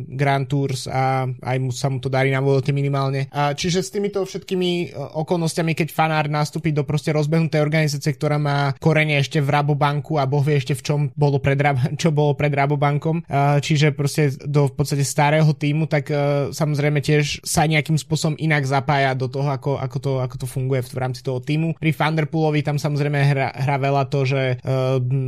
Grand 0.08 0.46
Tours 0.48 0.88
a 0.88 1.26
aj 1.28 1.58
mu 1.60 1.72
sa 1.74 1.90
mu 1.92 1.98
to 1.98 2.08
darí 2.08 2.32
na 2.32 2.42
minimálne. 2.72 3.28
Uh, 3.30 3.52
čiže 3.54 3.84
s 3.84 3.90
týmito 3.92 4.17
týmito 4.18 4.34
všetkými 4.34 4.72
e, 4.90 4.98
okolnostiami, 4.98 5.78
keď 5.78 5.94
fanár 5.94 6.26
nastúpi 6.26 6.74
do 6.74 6.82
proste 6.82 7.14
rozbehnutej 7.14 7.62
organizácie, 7.62 8.18
ktorá 8.18 8.42
má 8.42 8.74
korene 8.82 9.22
ešte 9.22 9.38
v 9.38 9.54
Rabobanku 9.54 10.18
a 10.18 10.26
Boh 10.26 10.42
vie 10.42 10.58
ešte 10.58 10.74
v 10.74 10.82
čom 10.82 11.00
bolo 11.14 11.38
pred, 11.38 11.62
čo 12.02 12.10
bolo 12.10 12.34
pred 12.34 12.50
Rabobankom, 12.50 13.22
e, 13.22 13.62
čiže 13.62 13.94
proste 13.94 14.34
do 14.42 14.66
v 14.66 14.74
podstate 14.74 15.06
starého 15.06 15.54
týmu, 15.54 15.86
tak 15.86 16.10
e, 16.10 16.50
samozrejme 16.50 16.98
tiež 17.06 17.46
sa 17.46 17.70
nejakým 17.70 18.00
spôsobom 18.02 18.34
inak 18.42 18.66
zapája 18.66 19.14
do 19.14 19.30
toho, 19.30 19.54
ako, 19.54 19.78
ako, 19.78 19.98
to, 20.02 20.12
ako 20.18 20.36
to 20.42 20.48
funguje 20.50 20.82
v 20.82 20.98
rámci 20.98 21.22
toho 21.22 21.38
týmu. 21.38 21.78
Pri 21.78 21.94
Thunderpoolovi 21.94 22.66
tam 22.66 22.82
samozrejme 22.82 23.20
hra, 23.22 23.54
hra 23.54 23.78
veľa 23.78 24.04
to, 24.10 24.26
že 24.26 24.60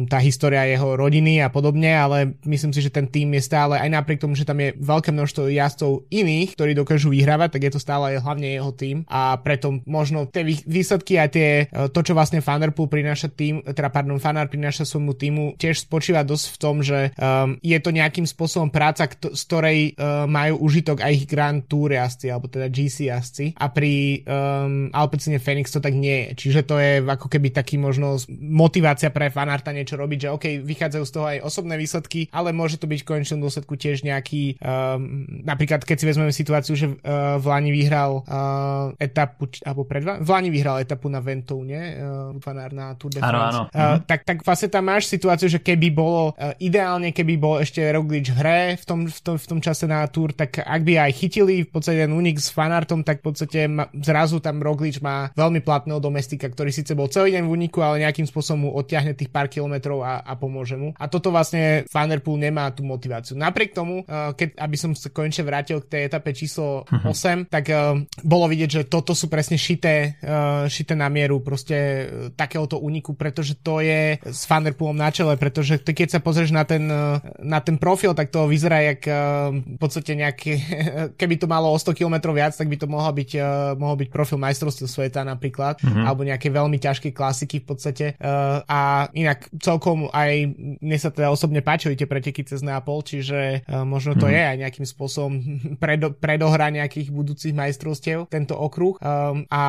tá 0.08 0.18
história 0.22 0.66
jeho 0.66 0.96
rodiny 0.96 1.44
a 1.44 1.52
podobne, 1.52 1.92
ale 1.92 2.40
myslím 2.48 2.72
si, 2.72 2.80
že 2.82 2.94
ten 2.94 3.08
tým 3.08 3.36
je 3.36 3.44
stále, 3.44 3.76
aj 3.76 3.90
napriek 3.92 4.22
tomu, 4.22 4.34
že 4.34 4.48
tam 4.48 4.60
je 4.60 4.76
veľké 4.78 5.12
množstvo 5.12 5.52
jazdcov 5.52 5.92
iných, 6.10 6.56
ktorí 6.56 6.72
dokážu 6.74 7.12
vyhrávať, 7.12 7.58
tak 7.58 7.62
je 7.68 7.74
to 7.76 7.82
stále 7.82 8.16
hlavne 8.16 8.48
jeho 8.48 8.72
tým 8.80 9.04
a 9.12 9.36
preto 9.36 9.84
možno 9.84 10.24
tie 10.32 10.48
výsledky 10.48 11.20
a 11.20 11.28
tie, 11.28 11.68
e, 11.68 11.92
to, 11.92 12.00
čo 12.00 12.16
vlastne 12.16 12.40
Fanderpool 12.40 12.88
prináša 12.88 13.28
tým, 13.28 13.60
teda 13.68 13.92
pardon, 13.92 14.16
Fanár 14.24 14.48
prináša 14.48 14.88
svojmu 14.88 15.14
týmu, 15.20 15.46
tiež 15.60 15.84
spočíva 15.84 16.24
dosť 16.24 16.46
v 16.56 16.58
tom, 16.58 16.76
že 16.80 17.12
um, 17.20 17.60
je 17.60 17.76
to 17.84 17.92
nejakým 17.92 18.24
spôsobom 18.24 18.72
práca, 18.72 19.12
kto, 19.12 19.36
z 19.36 19.42
ktorej 19.44 19.80
uh, 20.00 20.24
majú 20.30 20.64
užitok 20.64 21.04
aj 21.04 21.12
ich 21.12 21.26
Grand 21.28 21.60
Tour 21.68 21.92
jazdci, 21.92 22.32
alebo 22.32 22.48
teda 22.48 22.72
GC 22.72 23.12
jazdci 23.12 23.46
a 23.58 23.66
pri 23.68 24.24
um, 24.24 24.88
Alpecine 24.94 25.42
Phoenix 25.42 25.74
to 25.74 25.84
tak 25.84 25.98
nie 25.98 26.30
je. 26.30 26.48
Čiže 26.48 26.62
to 26.64 26.76
je 26.78 27.04
ako 27.04 27.28
keby 27.28 27.52
taký 27.52 27.82
možno 27.82 28.22
motivácia 28.30 29.10
pre 29.10 29.34
fanarta 29.34 29.74
niečo 29.74 29.98
robiť, 29.98 30.30
že 30.30 30.30
OK, 30.30 30.46
vychádzajú 30.64 31.04
z 31.04 31.14
toho 31.14 31.26
aj 31.26 31.38
osobné 31.44 31.76
výsledky, 31.76 32.30
ale 32.30 32.54
môže 32.54 32.78
to 32.78 32.86
byť 32.86 33.00
v 33.02 33.10
konečnom 33.10 33.42
dôsledku 33.42 33.74
tiež 33.76 34.06
nejaký, 34.06 34.62
um, 34.62 35.26
napríklad 35.44 35.82
keď 35.82 35.98
si 35.98 36.06
vezmeme 36.06 36.34
situáciu, 36.34 36.74
že 36.78 36.88
uh, 36.94 37.42
v 37.42 37.46
Lani 37.50 37.72
vyhral 37.74 38.22
uh, 38.22 38.69
etapu, 38.98 39.50
alebo 39.64 39.86
pred 39.86 40.02
v 40.02 40.30
Lani 40.30 40.50
vyhral 40.50 40.82
etapu 40.82 41.12
na 41.12 41.22
Ventoune, 41.22 42.00
fanár 42.42 42.72
na 42.74 42.94
Tour 42.96 43.12
de 43.14 43.22
France. 43.22 43.36
Áno, 43.36 43.40
áno. 43.40 43.62
Uh, 43.70 43.78
mm-hmm. 43.78 44.00
tak, 44.06 44.20
tak 44.26 44.38
vlastne 44.44 44.70
tam 44.70 44.84
máš 44.86 45.10
situáciu, 45.10 45.48
že 45.50 45.60
keby 45.62 45.88
bolo, 45.94 46.34
uh, 46.36 46.54
ideálne 46.62 47.16
keby 47.16 47.34
bol 47.40 47.56
ešte 47.58 47.82
Roglič 47.82 48.34
hre 48.36 48.76
v 48.76 48.84
tom, 48.84 49.00
v, 49.08 49.20
tom, 49.24 49.36
v 49.40 49.46
tom 49.48 49.60
čase 49.64 49.88
na 49.88 50.04
Tour, 50.12 50.36
tak 50.36 50.60
ak 50.60 50.82
by 50.84 51.10
aj 51.10 51.12
chytili 51.16 51.64
v 51.64 51.70
podstate 51.70 52.04
ten 52.04 52.12
unik 52.12 52.38
s 52.38 52.50
fanartom, 52.52 53.02
tak 53.08 53.22
v 53.22 53.32
podstate 53.32 53.60
ma, 53.72 53.88
zrazu 53.96 54.44
tam 54.44 54.60
Roglič 54.60 55.00
má 55.00 55.32
veľmi 55.40 55.64
platného 55.64 56.04
domestika, 56.04 56.52
ktorý 56.52 56.76
síce 56.76 56.92
bol 56.92 57.08
celý 57.08 57.40
deň 57.40 57.44
v 57.48 57.54
úniku, 57.56 57.80
ale 57.80 58.04
nejakým 58.04 58.28
spôsobom 58.28 58.60
mu 58.60 58.70
odťahne 58.76 59.16
tých 59.16 59.32
pár 59.32 59.48
kilometrov 59.48 60.04
a, 60.04 60.20
a 60.20 60.36
pomôže 60.36 60.76
mu. 60.76 60.92
A 61.00 61.08
toto 61.08 61.32
vlastne 61.32 61.88
Vanderpool 61.88 62.36
nemá 62.36 62.68
tú 62.76 62.84
motiváciu. 62.84 63.40
Napriek 63.40 63.72
tomu, 63.72 64.04
uh, 64.04 64.36
keď, 64.36 64.60
aby 64.60 64.76
som 64.76 64.92
sa 64.92 65.08
konečne 65.08 65.48
vrátil 65.48 65.80
k 65.80 65.88
tej 65.96 66.02
etape 66.12 66.36
číslo 66.36 66.84
8, 66.92 67.00
mm-hmm. 67.00 67.40
tak 67.48 67.72
uh, 67.72 67.96
bolo 68.28 68.52
vidieť 68.52 68.59
vidieť, 68.60 68.84
že 68.84 68.92
toto 68.92 69.16
sú 69.16 69.32
presne 69.32 69.56
šité, 69.56 70.20
uh, 70.20 70.68
šité 70.68 70.92
na 70.92 71.08
mieru 71.08 71.40
proste 71.40 71.78
uh, 71.80 72.04
takéhoto 72.36 72.76
úniku, 72.76 73.16
pretože 73.16 73.56
to 73.56 73.80
je 73.80 74.20
s 74.20 74.44
Vanderpoolom 74.52 75.00
na 75.00 75.08
čele, 75.16 75.40
pretože 75.40 75.80
ty, 75.80 75.96
keď 75.96 76.08
sa 76.12 76.20
pozrieš 76.20 76.52
na 76.52 76.68
ten, 76.68 76.84
uh, 76.92 77.24
na 77.40 77.64
ten 77.64 77.80
profil, 77.80 78.12
tak 78.12 78.36
to 78.36 78.52
vyzerá 78.52 78.84
jak 78.84 79.08
uh, 79.08 79.56
v 79.56 79.80
podstate 79.80 80.12
nejaké, 80.20 80.52
keby 81.20 81.40
to 81.40 81.48
malo 81.48 81.72
o 81.72 81.80
100 81.80 81.96
km 81.96 82.36
viac, 82.36 82.52
tak 82.52 82.68
by 82.68 82.76
to 82.76 82.92
mohol 82.92 83.16
byť, 83.16 83.32
uh, 83.40 83.80
mohol 83.80 83.96
byť 83.96 84.10
profil 84.12 84.36
majstrovstiev 84.36 84.92
sveta 84.92 85.24
napríklad, 85.24 85.80
mm-hmm. 85.80 86.04
alebo 86.04 86.28
nejaké 86.28 86.52
veľmi 86.52 86.76
ťažké 86.76 87.16
klasiky 87.16 87.64
v 87.64 87.66
podstate. 87.72 88.06
Uh, 88.20 88.60
a 88.68 89.08
inak 89.16 89.48
celkom 89.64 90.12
aj 90.12 90.52
mne 90.84 90.98
sa 91.00 91.16
teda 91.16 91.32
osobne 91.32 91.64
páčili 91.64 91.96
tie 91.96 92.04
preteky 92.04 92.44
cez 92.44 92.60
Neapol, 92.60 93.00
čiže 93.08 93.64
možno 93.88 94.20
to 94.20 94.28
mm-hmm. 94.28 94.36
je 94.36 94.42
aj 94.44 94.58
nejakým 94.68 94.88
spôsobom 94.90 95.34
predo, 95.84 96.12
predohra 96.12 96.68
nejakých 96.74 97.14
budúcich 97.14 97.54
majstrovstiev. 97.54 98.26
Ten 98.28 98.49
tento 98.50 98.58
okruh 98.58 98.98
um, 98.98 99.46
a 99.54 99.64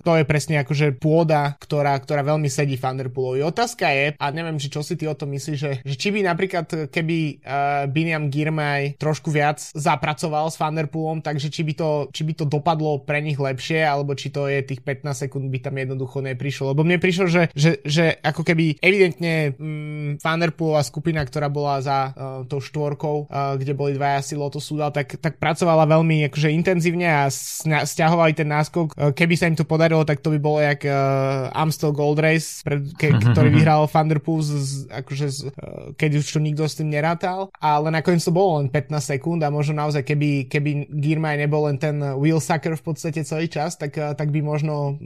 to 0.00 0.16
je 0.16 0.24
presne 0.24 0.64
akože 0.64 0.96
pôda, 0.96 1.60
ktorá, 1.60 1.92
ktorá 2.00 2.24
veľmi 2.24 2.48
sedí 2.48 2.80
Thunderpoolovi. 2.80 3.44
Otázka 3.44 3.92
je, 3.92 4.16
a 4.16 4.26
neviem, 4.32 4.56
či 4.56 4.72
čo 4.72 4.80
si 4.80 4.96
ty 4.96 5.04
o 5.04 5.12
tom 5.12 5.36
myslíš, 5.36 5.58
že, 5.60 5.72
že 5.84 5.94
či 6.00 6.08
by 6.08 6.24
napríklad, 6.24 6.88
keby 6.88 7.44
uh, 7.44 7.84
Biniam 7.92 8.32
Girmay 8.32 8.96
trošku 8.96 9.28
viac 9.28 9.60
zapracoval 9.60 10.48
s 10.48 10.56
Thunderpoolom, 10.56 11.20
takže 11.20 11.52
či 11.52 11.68
by, 11.68 11.74
to, 11.76 11.90
či 12.08 12.24
by 12.24 12.32
to 12.32 12.44
dopadlo 12.48 13.04
pre 13.04 13.20
nich 13.20 13.36
lepšie, 13.36 13.84
alebo 13.84 14.16
či 14.16 14.32
to 14.32 14.48
je 14.48 14.64
tých 14.64 14.80
15 14.80 15.28
sekúnd 15.28 15.52
by 15.52 15.58
tam 15.60 15.76
jednoducho 15.76 16.24
neprišlo. 16.24 16.72
Lebo 16.72 16.88
mne 16.88 16.96
prišlo, 16.96 17.28
že, 17.28 17.52
že, 17.52 17.84
že 17.84 18.16
ako 18.24 18.40
keby 18.40 18.80
evidentne 18.80 19.52
um, 19.60 20.16
Thunderpoolová 20.16 20.80
skupina, 20.80 21.20
ktorá 21.28 21.52
bola 21.52 21.84
za 21.84 22.14
uh, 22.14 22.14
tou 22.48 22.64
štvorkou, 22.64 23.28
uh, 23.28 23.58
kde 23.60 23.76
boli 23.76 23.92
dvaja 23.98 24.24
si 24.24 24.34
Sudal, 24.58 24.90
tak, 24.90 25.18
tak 25.18 25.36
pracovala 25.42 25.86
veľmi 25.86 26.28
akože 26.30 26.48
intenzívne 26.54 27.08
a 27.08 27.26
sna, 27.32 27.87
stiahovali 27.88 28.36
ten 28.36 28.48
náskok. 28.52 28.92
E, 28.92 29.16
keby 29.16 29.34
sa 29.34 29.48
im 29.48 29.56
to 29.56 29.64
podarilo, 29.64 30.04
tak 30.04 30.20
to 30.20 30.28
by 30.28 30.38
bolo 30.38 30.58
jak 30.60 30.84
uh, 30.84 31.48
Amstel 31.56 31.96
Gold 31.96 32.20
Race, 32.20 32.60
pred, 32.60 32.92
ke, 32.94 33.08
ktorý 33.16 33.48
vyhral 33.48 33.88
Thunderpool, 33.88 34.44
z, 34.44 34.84
akože 34.92 35.26
z, 35.32 35.38
uh, 35.48 35.96
keď 35.96 36.20
už 36.20 36.26
to 36.28 36.38
nikto 36.42 36.68
s 36.68 36.76
tým 36.76 36.92
nerátal. 36.92 37.48
Ale 37.56 37.88
nakoniec 37.88 38.20
to 38.20 38.34
bolo 38.34 38.60
len 38.60 38.68
15 38.68 39.00
sekúnd 39.00 39.40
a 39.40 39.48
možno 39.48 39.78
naozaj, 39.78 40.04
keby, 40.04 40.52
keby 40.52 40.92
Girmay 40.92 41.40
nebol 41.40 41.64
len 41.70 41.80
ten 41.80 41.96
wheel 42.20 42.42
sucker 42.42 42.76
v 42.76 42.84
podstate 42.84 43.24
celý 43.24 43.48
čas, 43.48 43.80
tak, 43.80 43.96
uh, 43.96 44.12
tak 44.12 44.28
by 44.28 44.44
možno 44.44 44.98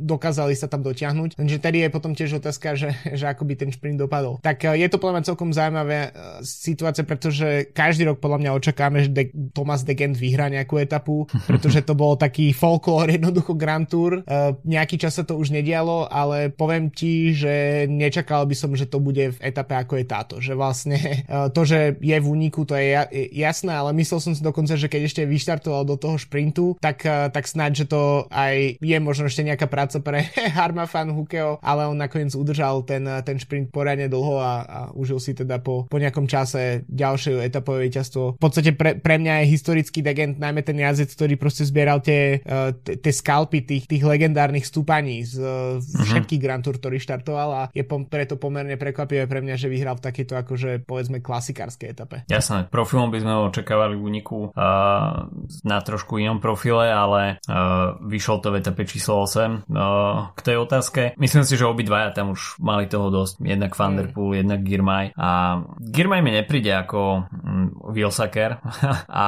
dokázali 0.00 0.54
sa 0.56 0.70
tam 0.70 0.80
dotiahnuť. 0.86 1.36
Takže 1.36 1.58
tedy 1.60 1.84
je 1.84 1.90
potom 1.92 2.16
tiež 2.16 2.40
otázka, 2.40 2.78
že, 2.78 2.96
že 3.12 3.26
ako 3.26 3.44
by 3.44 3.54
ten 3.58 3.70
sprint 3.74 4.00
dopadol. 4.00 4.40
Tak 4.40 4.64
uh, 4.64 4.78
je 4.78 4.88
to 4.88 4.96
podľa 4.96 5.20
mňa 5.20 5.28
celkom 5.28 5.50
zaujímavé 5.52 5.98
uh, 6.10 6.40
situácia, 6.40 7.04
pretože 7.04 7.68
každý 7.74 8.06
rok 8.06 8.22
podľa 8.22 8.38
mňa 8.46 8.50
očakáme, 8.56 8.98
že 9.04 9.10
De- 9.10 9.34
Thomas 9.50 9.82
de 9.82 9.98
Gent 9.98 10.14
vyhrá 10.14 10.46
nejakú 10.46 10.78
etapu, 10.78 11.26
pretože 11.50 11.82
to 11.82 11.98
bolo 11.98 12.14
taký 12.14 12.29
taký 12.30 12.54
folklór 12.54 13.10
jednoducho 13.18 13.58
Grand 13.58 13.90
Tour. 13.90 14.22
Uh, 14.22 14.54
nejaký 14.62 15.02
čas 15.02 15.18
sa 15.18 15.26
to 15.26 15.34
už 15.34 15.50
nedialo, 15.50 16.06
ale 16.06 16.54
poviem 16.54 16.86
ti, 16.94 17.34
že 17.34 17.84
nečakal 17.90 18.46
by 18.46 18.54
som, 18.54 18.70
že 18.78 18.86
to 18.86 19.02
bude 19.02 19.34
v 19.34 19.38
etape 19.42 19.74
ako 19.74 19.98
je 19.98 20.06
táto. 20.06 20.34
Že 20.38 20.54
vlastne 20.54 21.26
uh, 21.26 21.50
to, 21.50 21.66
že 21.66 21.98
je 21.98 22.14
v 22.14 22.26
úniku, 22.30 22.62
to 22.62 22.78
je 22.78 22.94
jasné, 23.34 23.74
ale 23.74 23.90
myslel 23.98 24.22
som 24.22 24.32
si 24.36 24.46
dokonca, 24.46 24.78
že 24.78 24.86
keď 24.86 25.10
ešte 25.10 25.22
vyštartoval 25.26 25.82
do 25.82 25.98
toho 25.98 26.14
šprintu, 26.14 26.78
tak, 26.78 27.02
uh, 27.02 27.26
tak 27.34 27.50
snáď, 27.50 27.82
že 27.82 27.86
to 27.90 28.30
aj 28.30 28.78
je 28.78 28.98
možno 29.02 29.26
ešte 29.26 29.42
nejaká 29.42 29.66
práca 29.66 29.98
pre 29.98 30.30
Harma 30.56 30.86
Fan 30.86 31.10
Hukeo, 31.10 31.58
ale 31.64 31.90
on 31.90 31.98
nakoniec 31.98 32.30
udržal 32.38 32.86
ten, 32.86 33.02
ten 33.26 33.36
šprint 33.40 33.74
poriadne 33.74 34.06
dlho 34.06 34.38
a, 34.38 34.52
a 34.62 34.78
užil 34.94 35.18
si 35.18 35.34
teda 35.34 35.58
po, 35.58 35.88
po 35.88 35.98
nejakom 35.98 36.28
čase 36.28 36.86
ďalšie 36.86 37.42
etapové 37.42 37.88
víťazstvo. 37.88 38.36
V 38.36 38.42
podstate 38.42 38.76
pre, 38.76 39.00
pre 39.00 39.16
mňa 39.16 39.42
je 39.42 39.52
historický 39.56 40.04
degent 40.04 40.36
najmä 40.36 40.60
ten 40.60 40.76
jazdec, 40.76 41.10
ktorý 41.16 41.34
proste 41.40 41.64
zbieral 41.64 42.04
tie 42.04 42.19
tie, 42.20 42.44
uh, 42.44 42.70
tie 42.76 43.12
skalpy 43.12 43.64
tých, 43.64 43.84
tých 43.88 44.04
legendárnych 44.04 44.68
stúpaní 44.68 45.24
z, 45.24 45.40
z 45.80 45.90
uh-huh. 45.96 46.04
všetkých 46.04 46.40
Grand 46.40 46.60
Tour, 46.60 46.76
ktorý 46.76 47.00
štartoval 47.00 47.50
a 47.56 47.62
je 47.72 47.82
pom- 47.82 48.04
preto 48.04 48.36
pomerne 48.36 48.76
prekvapivé 48.76 49.24
pre 49.24 49.40
mňa, 49.40 49.56
že 49.56 49.72
vyhral 49.72 49.96
v 49.96 50.04
takejto 50.04 50.34
akože 50.36 50.84
povedzme 50.84 51.24
klasikárskej 51.24 51.88
etape. 51.96 52.16
Jasné, 52.28 52.68
profilom 52.68 53.08
by 53.08 53.18
sme 53.24 53.32
očakávali 53.48 53.96
úniku 53.96 54.52
uh, 54.52 55.26
na 55.64 55.78
trošku 55.80 56.20
inom 56.20 56.38
profile, 56.42 56.92
ale 56.92 57.40
uh, 57.48 57.96
vyšlo 58.04 58.44
to 58.44 58.52
v 58.52 58.60
etape 58.60 58.84
číslo 58.84 59.24
8. 59.24 59.70
Uh, 59.70 60.30
k 60.36 60.40
tej 60.44 60.56
otázke, 60.60 61.02
myslím 61.16 61.44
si, 61.46 61.56
že 61.56 61.64
obidvaja 61.64 62.12
tam 62.12 62.36
už 62.36 62.60
mali 62.60 62.90
toho 62.90 63.08
dosť. 63.08 63.40
Jednak 63.40 63.72
Van 63.78 63.96
Der 63.96 64.08
Poel, 64.12 64.36
mm. 64.36 64.38
jednak 64.44 64.60
Girmay 64.66 65.06
a 65.16 65.60
Girmay 65.78 66.20
mi 66.20 66.32
nepríde 66.34 66.72
ako 66.74 67.24
um, 67.24 67.72
Wilsaker 67.94 68.60
a 69.24 69.26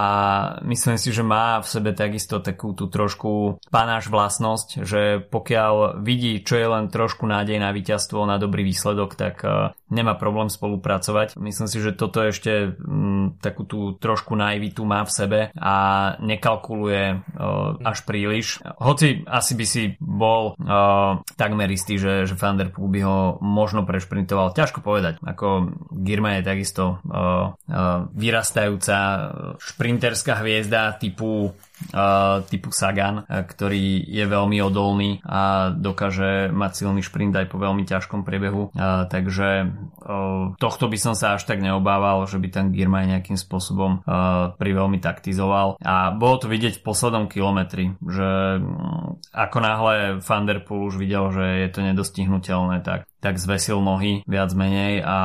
myslím 0.67 0.97
si, 0.99 1.15
že 1.15 1.25
má 1.25 1.63
v 1.63 1.67
sebe 1.69 1.91
takisto 1.97 2.43
takú 2.43 2.75
tú 2.83 2.91
trošku 2.91 3.63
panáš 3.71 4.11
vlastnosť, 4.11 4.83
že 4.83 5.23
pokiaľ 5.23 6.03
vidí, 6.03 6.43
čo 6.43 6.59
je 6.59 6.67
len 6.67 6.91
trošku 6.91 7.23
nádej 7.23 7.63
na 7.63 7.71
víťazstvo, 7.71 8.27
na 8.27 8.43
dobrý 8.43 8.67
výsledok, 8.67 9.15
tak 9.15 9.47
uh, 9.47 9.71
nemá 9.93 10.17
problém 10.17 10.49
spolupracovať. 10.49 11.37
Myslím 11.37 11.69
si, 11.69 11.79
že 11.85 11.93
toto 11.93 12.25
ešte 12.25 12.73
um, 12.81 13.37
takú 13.45 13.69
tú 13.69 13.93
trošku 14.01 14.33
naivitu 14.33 14.89
má 14.89 15.05
v 15.05 15.13
sebe 15.13 15.41
a 15.53 15.77
nekalkuluje 16.17 17.03
uh, 17.13 17.77
až 17.85 17.99
príliš. 18.09 18.65
Hoci 18.81 19.29
asi 19.29 19.53
by 19.53 19.67
si 19.69 19.83
bol 20.01 20.57
uh, 20.57 21.21
takmer 21.37 21.69
istý, 21.69 22.01
že, 22.01 22.25
že 22.25 22.35
Van 22.41 22.57
der 22.57 22.73
Poel 22.73 22.89
by 22.89 23.01
ho 23.05 23.19
možno 23.45 23.85
prešprintoval. 23.85 24.57
Ťažko 24.57 24.81
povedať. 24.81 25.21
Ako 25.21 25.69
Girma 25.93 26.41
je 26.41 26.49
takisto 26.49 27.05
uh, 27.05 27.53
uh, 27.53 28.09
vyrastajúca 28.17 28.97
šprinterská 29.61 30.41
hviezda 30.41 30.97
typu 30.97 31.53
typu 32.47 32.71
Sagan, 32.71 33.27
ktorý 33.27 34.07
je 34.07 34.23
veľmi 34.23 34.63
odolný 34.63 35.19
a 35.27 35.75
dokáže 35.75 36.47
mať 36.55 36.73
silný 36.79 37.03
šprint 37.03 37.35
aj 37.35 37.51
po 37.51 37.59
veľmi 37.59 37.83
ťažkom 37.83 38.23
priebehu. 38.23 38.71
Takže 39.11 39.67
tohto 40.57 40.85
by 40.89 40.99
som 40.99 41.15
sa 41.15 41.37
až 41.37 41.45
tak 41.45 41.61
neobával, 41.61 42.25
že 42.27 42.41
by 42.41 42.49
ten 42.51 42.67
Girmay 42.73 43.07
nejakým 43.07 43.37
spôsobom 43.37 44.03
uh, 44.03 44.57
pri 44.57 44.71
veľmi 44.73 44.99
taktizoval. 44.99 45.79
A 45.83 46.15
bolo 46.17 46.37
to 46.41 46.47
vidieť 46.51 46.81
v 46.81 46.87
poslednom 46.87 47.29
kilometri, 47.29 47.95
že 48.03 48.59
um, 48.59 49.21
ako 49.31 49.59
náhle 49.61 49.95
Van 50.25 50.45
Der 50.49 50.65
Poel 50.65 50.89
už 50.89 50.97
videl, 50.97 51.29
že 51.31 51.45
je 51.67 51.69
to 51.71 51.81
nedostihnutelné, 51.85 52.81
tak 52.81 53.12
tak 53.23 53.39
zvesil 53.39 53.79
nohy 53.79 54.27
viac 54.27 54.51
menej 54.51 54.99
a 55.07 55.19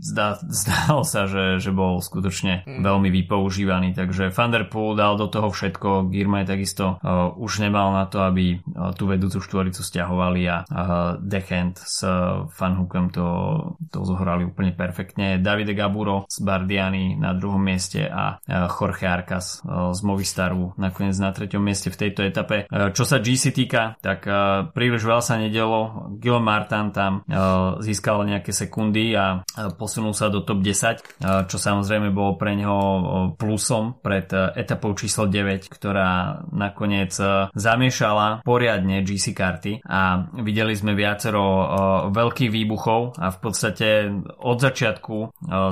zdá, 0.00 0.40
zdalo 0.64 1.04
sa, 1.04 1.28
že, 1.28 1.60
že 1.60 1.70
bol 1.70 2.00
skutočne 2.00 2.64
mm. 2.64 2.80
veľmi 2.80 3.12
vypoužívaný. 3.12 3.92
Takže 3.92 4.32
Van 4.32 4.48
Der 4.48 4.64
Poel 4.64 4.96
dal 4.96 5.20
do 5.20 5.28
toho 5.28 5.52
všetko, 5.52 6.08
Girmay 6.08 6.48
takisto 6.48 6.96
uh, 7.04 7.36
už 7.36 7.60
nemal 7.60 7.92
na 7.92 8.08
to, 8.08 8.24
aby 8.24 8.56
uh, 8.56 8.96
tú 8.96 9.04
vedúcu 9.04 9.44
štvoricu 9.44 9.84
stiahovali 9.84 10.42
a 10.48 10.56
uh, 10.64 10.66
Dechent 11.20 11.76
s 11.76 12.00
uh, 12.08 12.48
Fanhukem 12.48 13.12
to, 13.12 13.26
to 13.92 14.00
zohrali 14.08 14.48
úplne 14.48 14.72
perfektne. 14.72 15.36
Davide 15.36 15.76
Gaburo 15.76 16.24
z 16.32 16.40
Bardiani 16.40 17.20
na 17.20 17.36
druhom 17.36 17.60
mieste 17.60 18.08
a 18.08 18.40
uh, 18.40 18.72
Jorge 18.72 19.04
Arcas 19.04 19.60
uh, 19.60 19.92
z 19.92 20.00
Movistaru 20.00 20.72
nakoniec 20.80 21.14
na 21.20 21.28
treťom 21.28 21.60
mieste 21.60 21.92
v 21.92 22.08
tejto 22.08 22.24
etape. 22.24 22.64
Uh, 22.72 22.88
čo 22.96 23.04
sa 23.04 23.20
GC 23.20 23.52
týka, 23.52 24.00
tak 24.00 24.24
uh, 24.24 24.72
príliš 24.72 25.04
veľa 25.04 25.20
sa 25.20 25.36
nedelo. 25.36 26.08
Gil 26.16 26.40
Martin 26.40 26.88
tam 26.94 27.26
získal 27.82 28.24
nejaké 28.24 28.54
sekundy 28.54 29.14
a 29.18 29.42
posunul 29.76 30.14
sa 30.14 30.30
do 30.30 30.46
top 30.46 30.62
10, 30.62 31.46
čo 31.50 31.56
samozrejme 31.58 32.14
bolo 32.14 32.38
pre 32.38 32.54
neho 32.54 32.78
plusom 33.34 33.98
pred 33.98 34.30
etapou 34.54 34.94
číslo 34.94 35.26
9, 35.26 35.68
ktorá 35.68 36.42
nakoniec 36.54 37.12
zamiešala 37.52 38.46
poriadne 38.46 39.02
GC 39.02 39.34
karty 39.34 39.72
a 39.84 40.30
videli 40.40 40.74
sme 40.78 40.94
viacero 40.94 41.44
veľkých 42.10 42.50
výbuchov 42.50 43.18
a 43.18 43.28
v 43.34 43.38
podstate 43.38 43.88
od 44.38 44.58
začiatku 44.58 45.16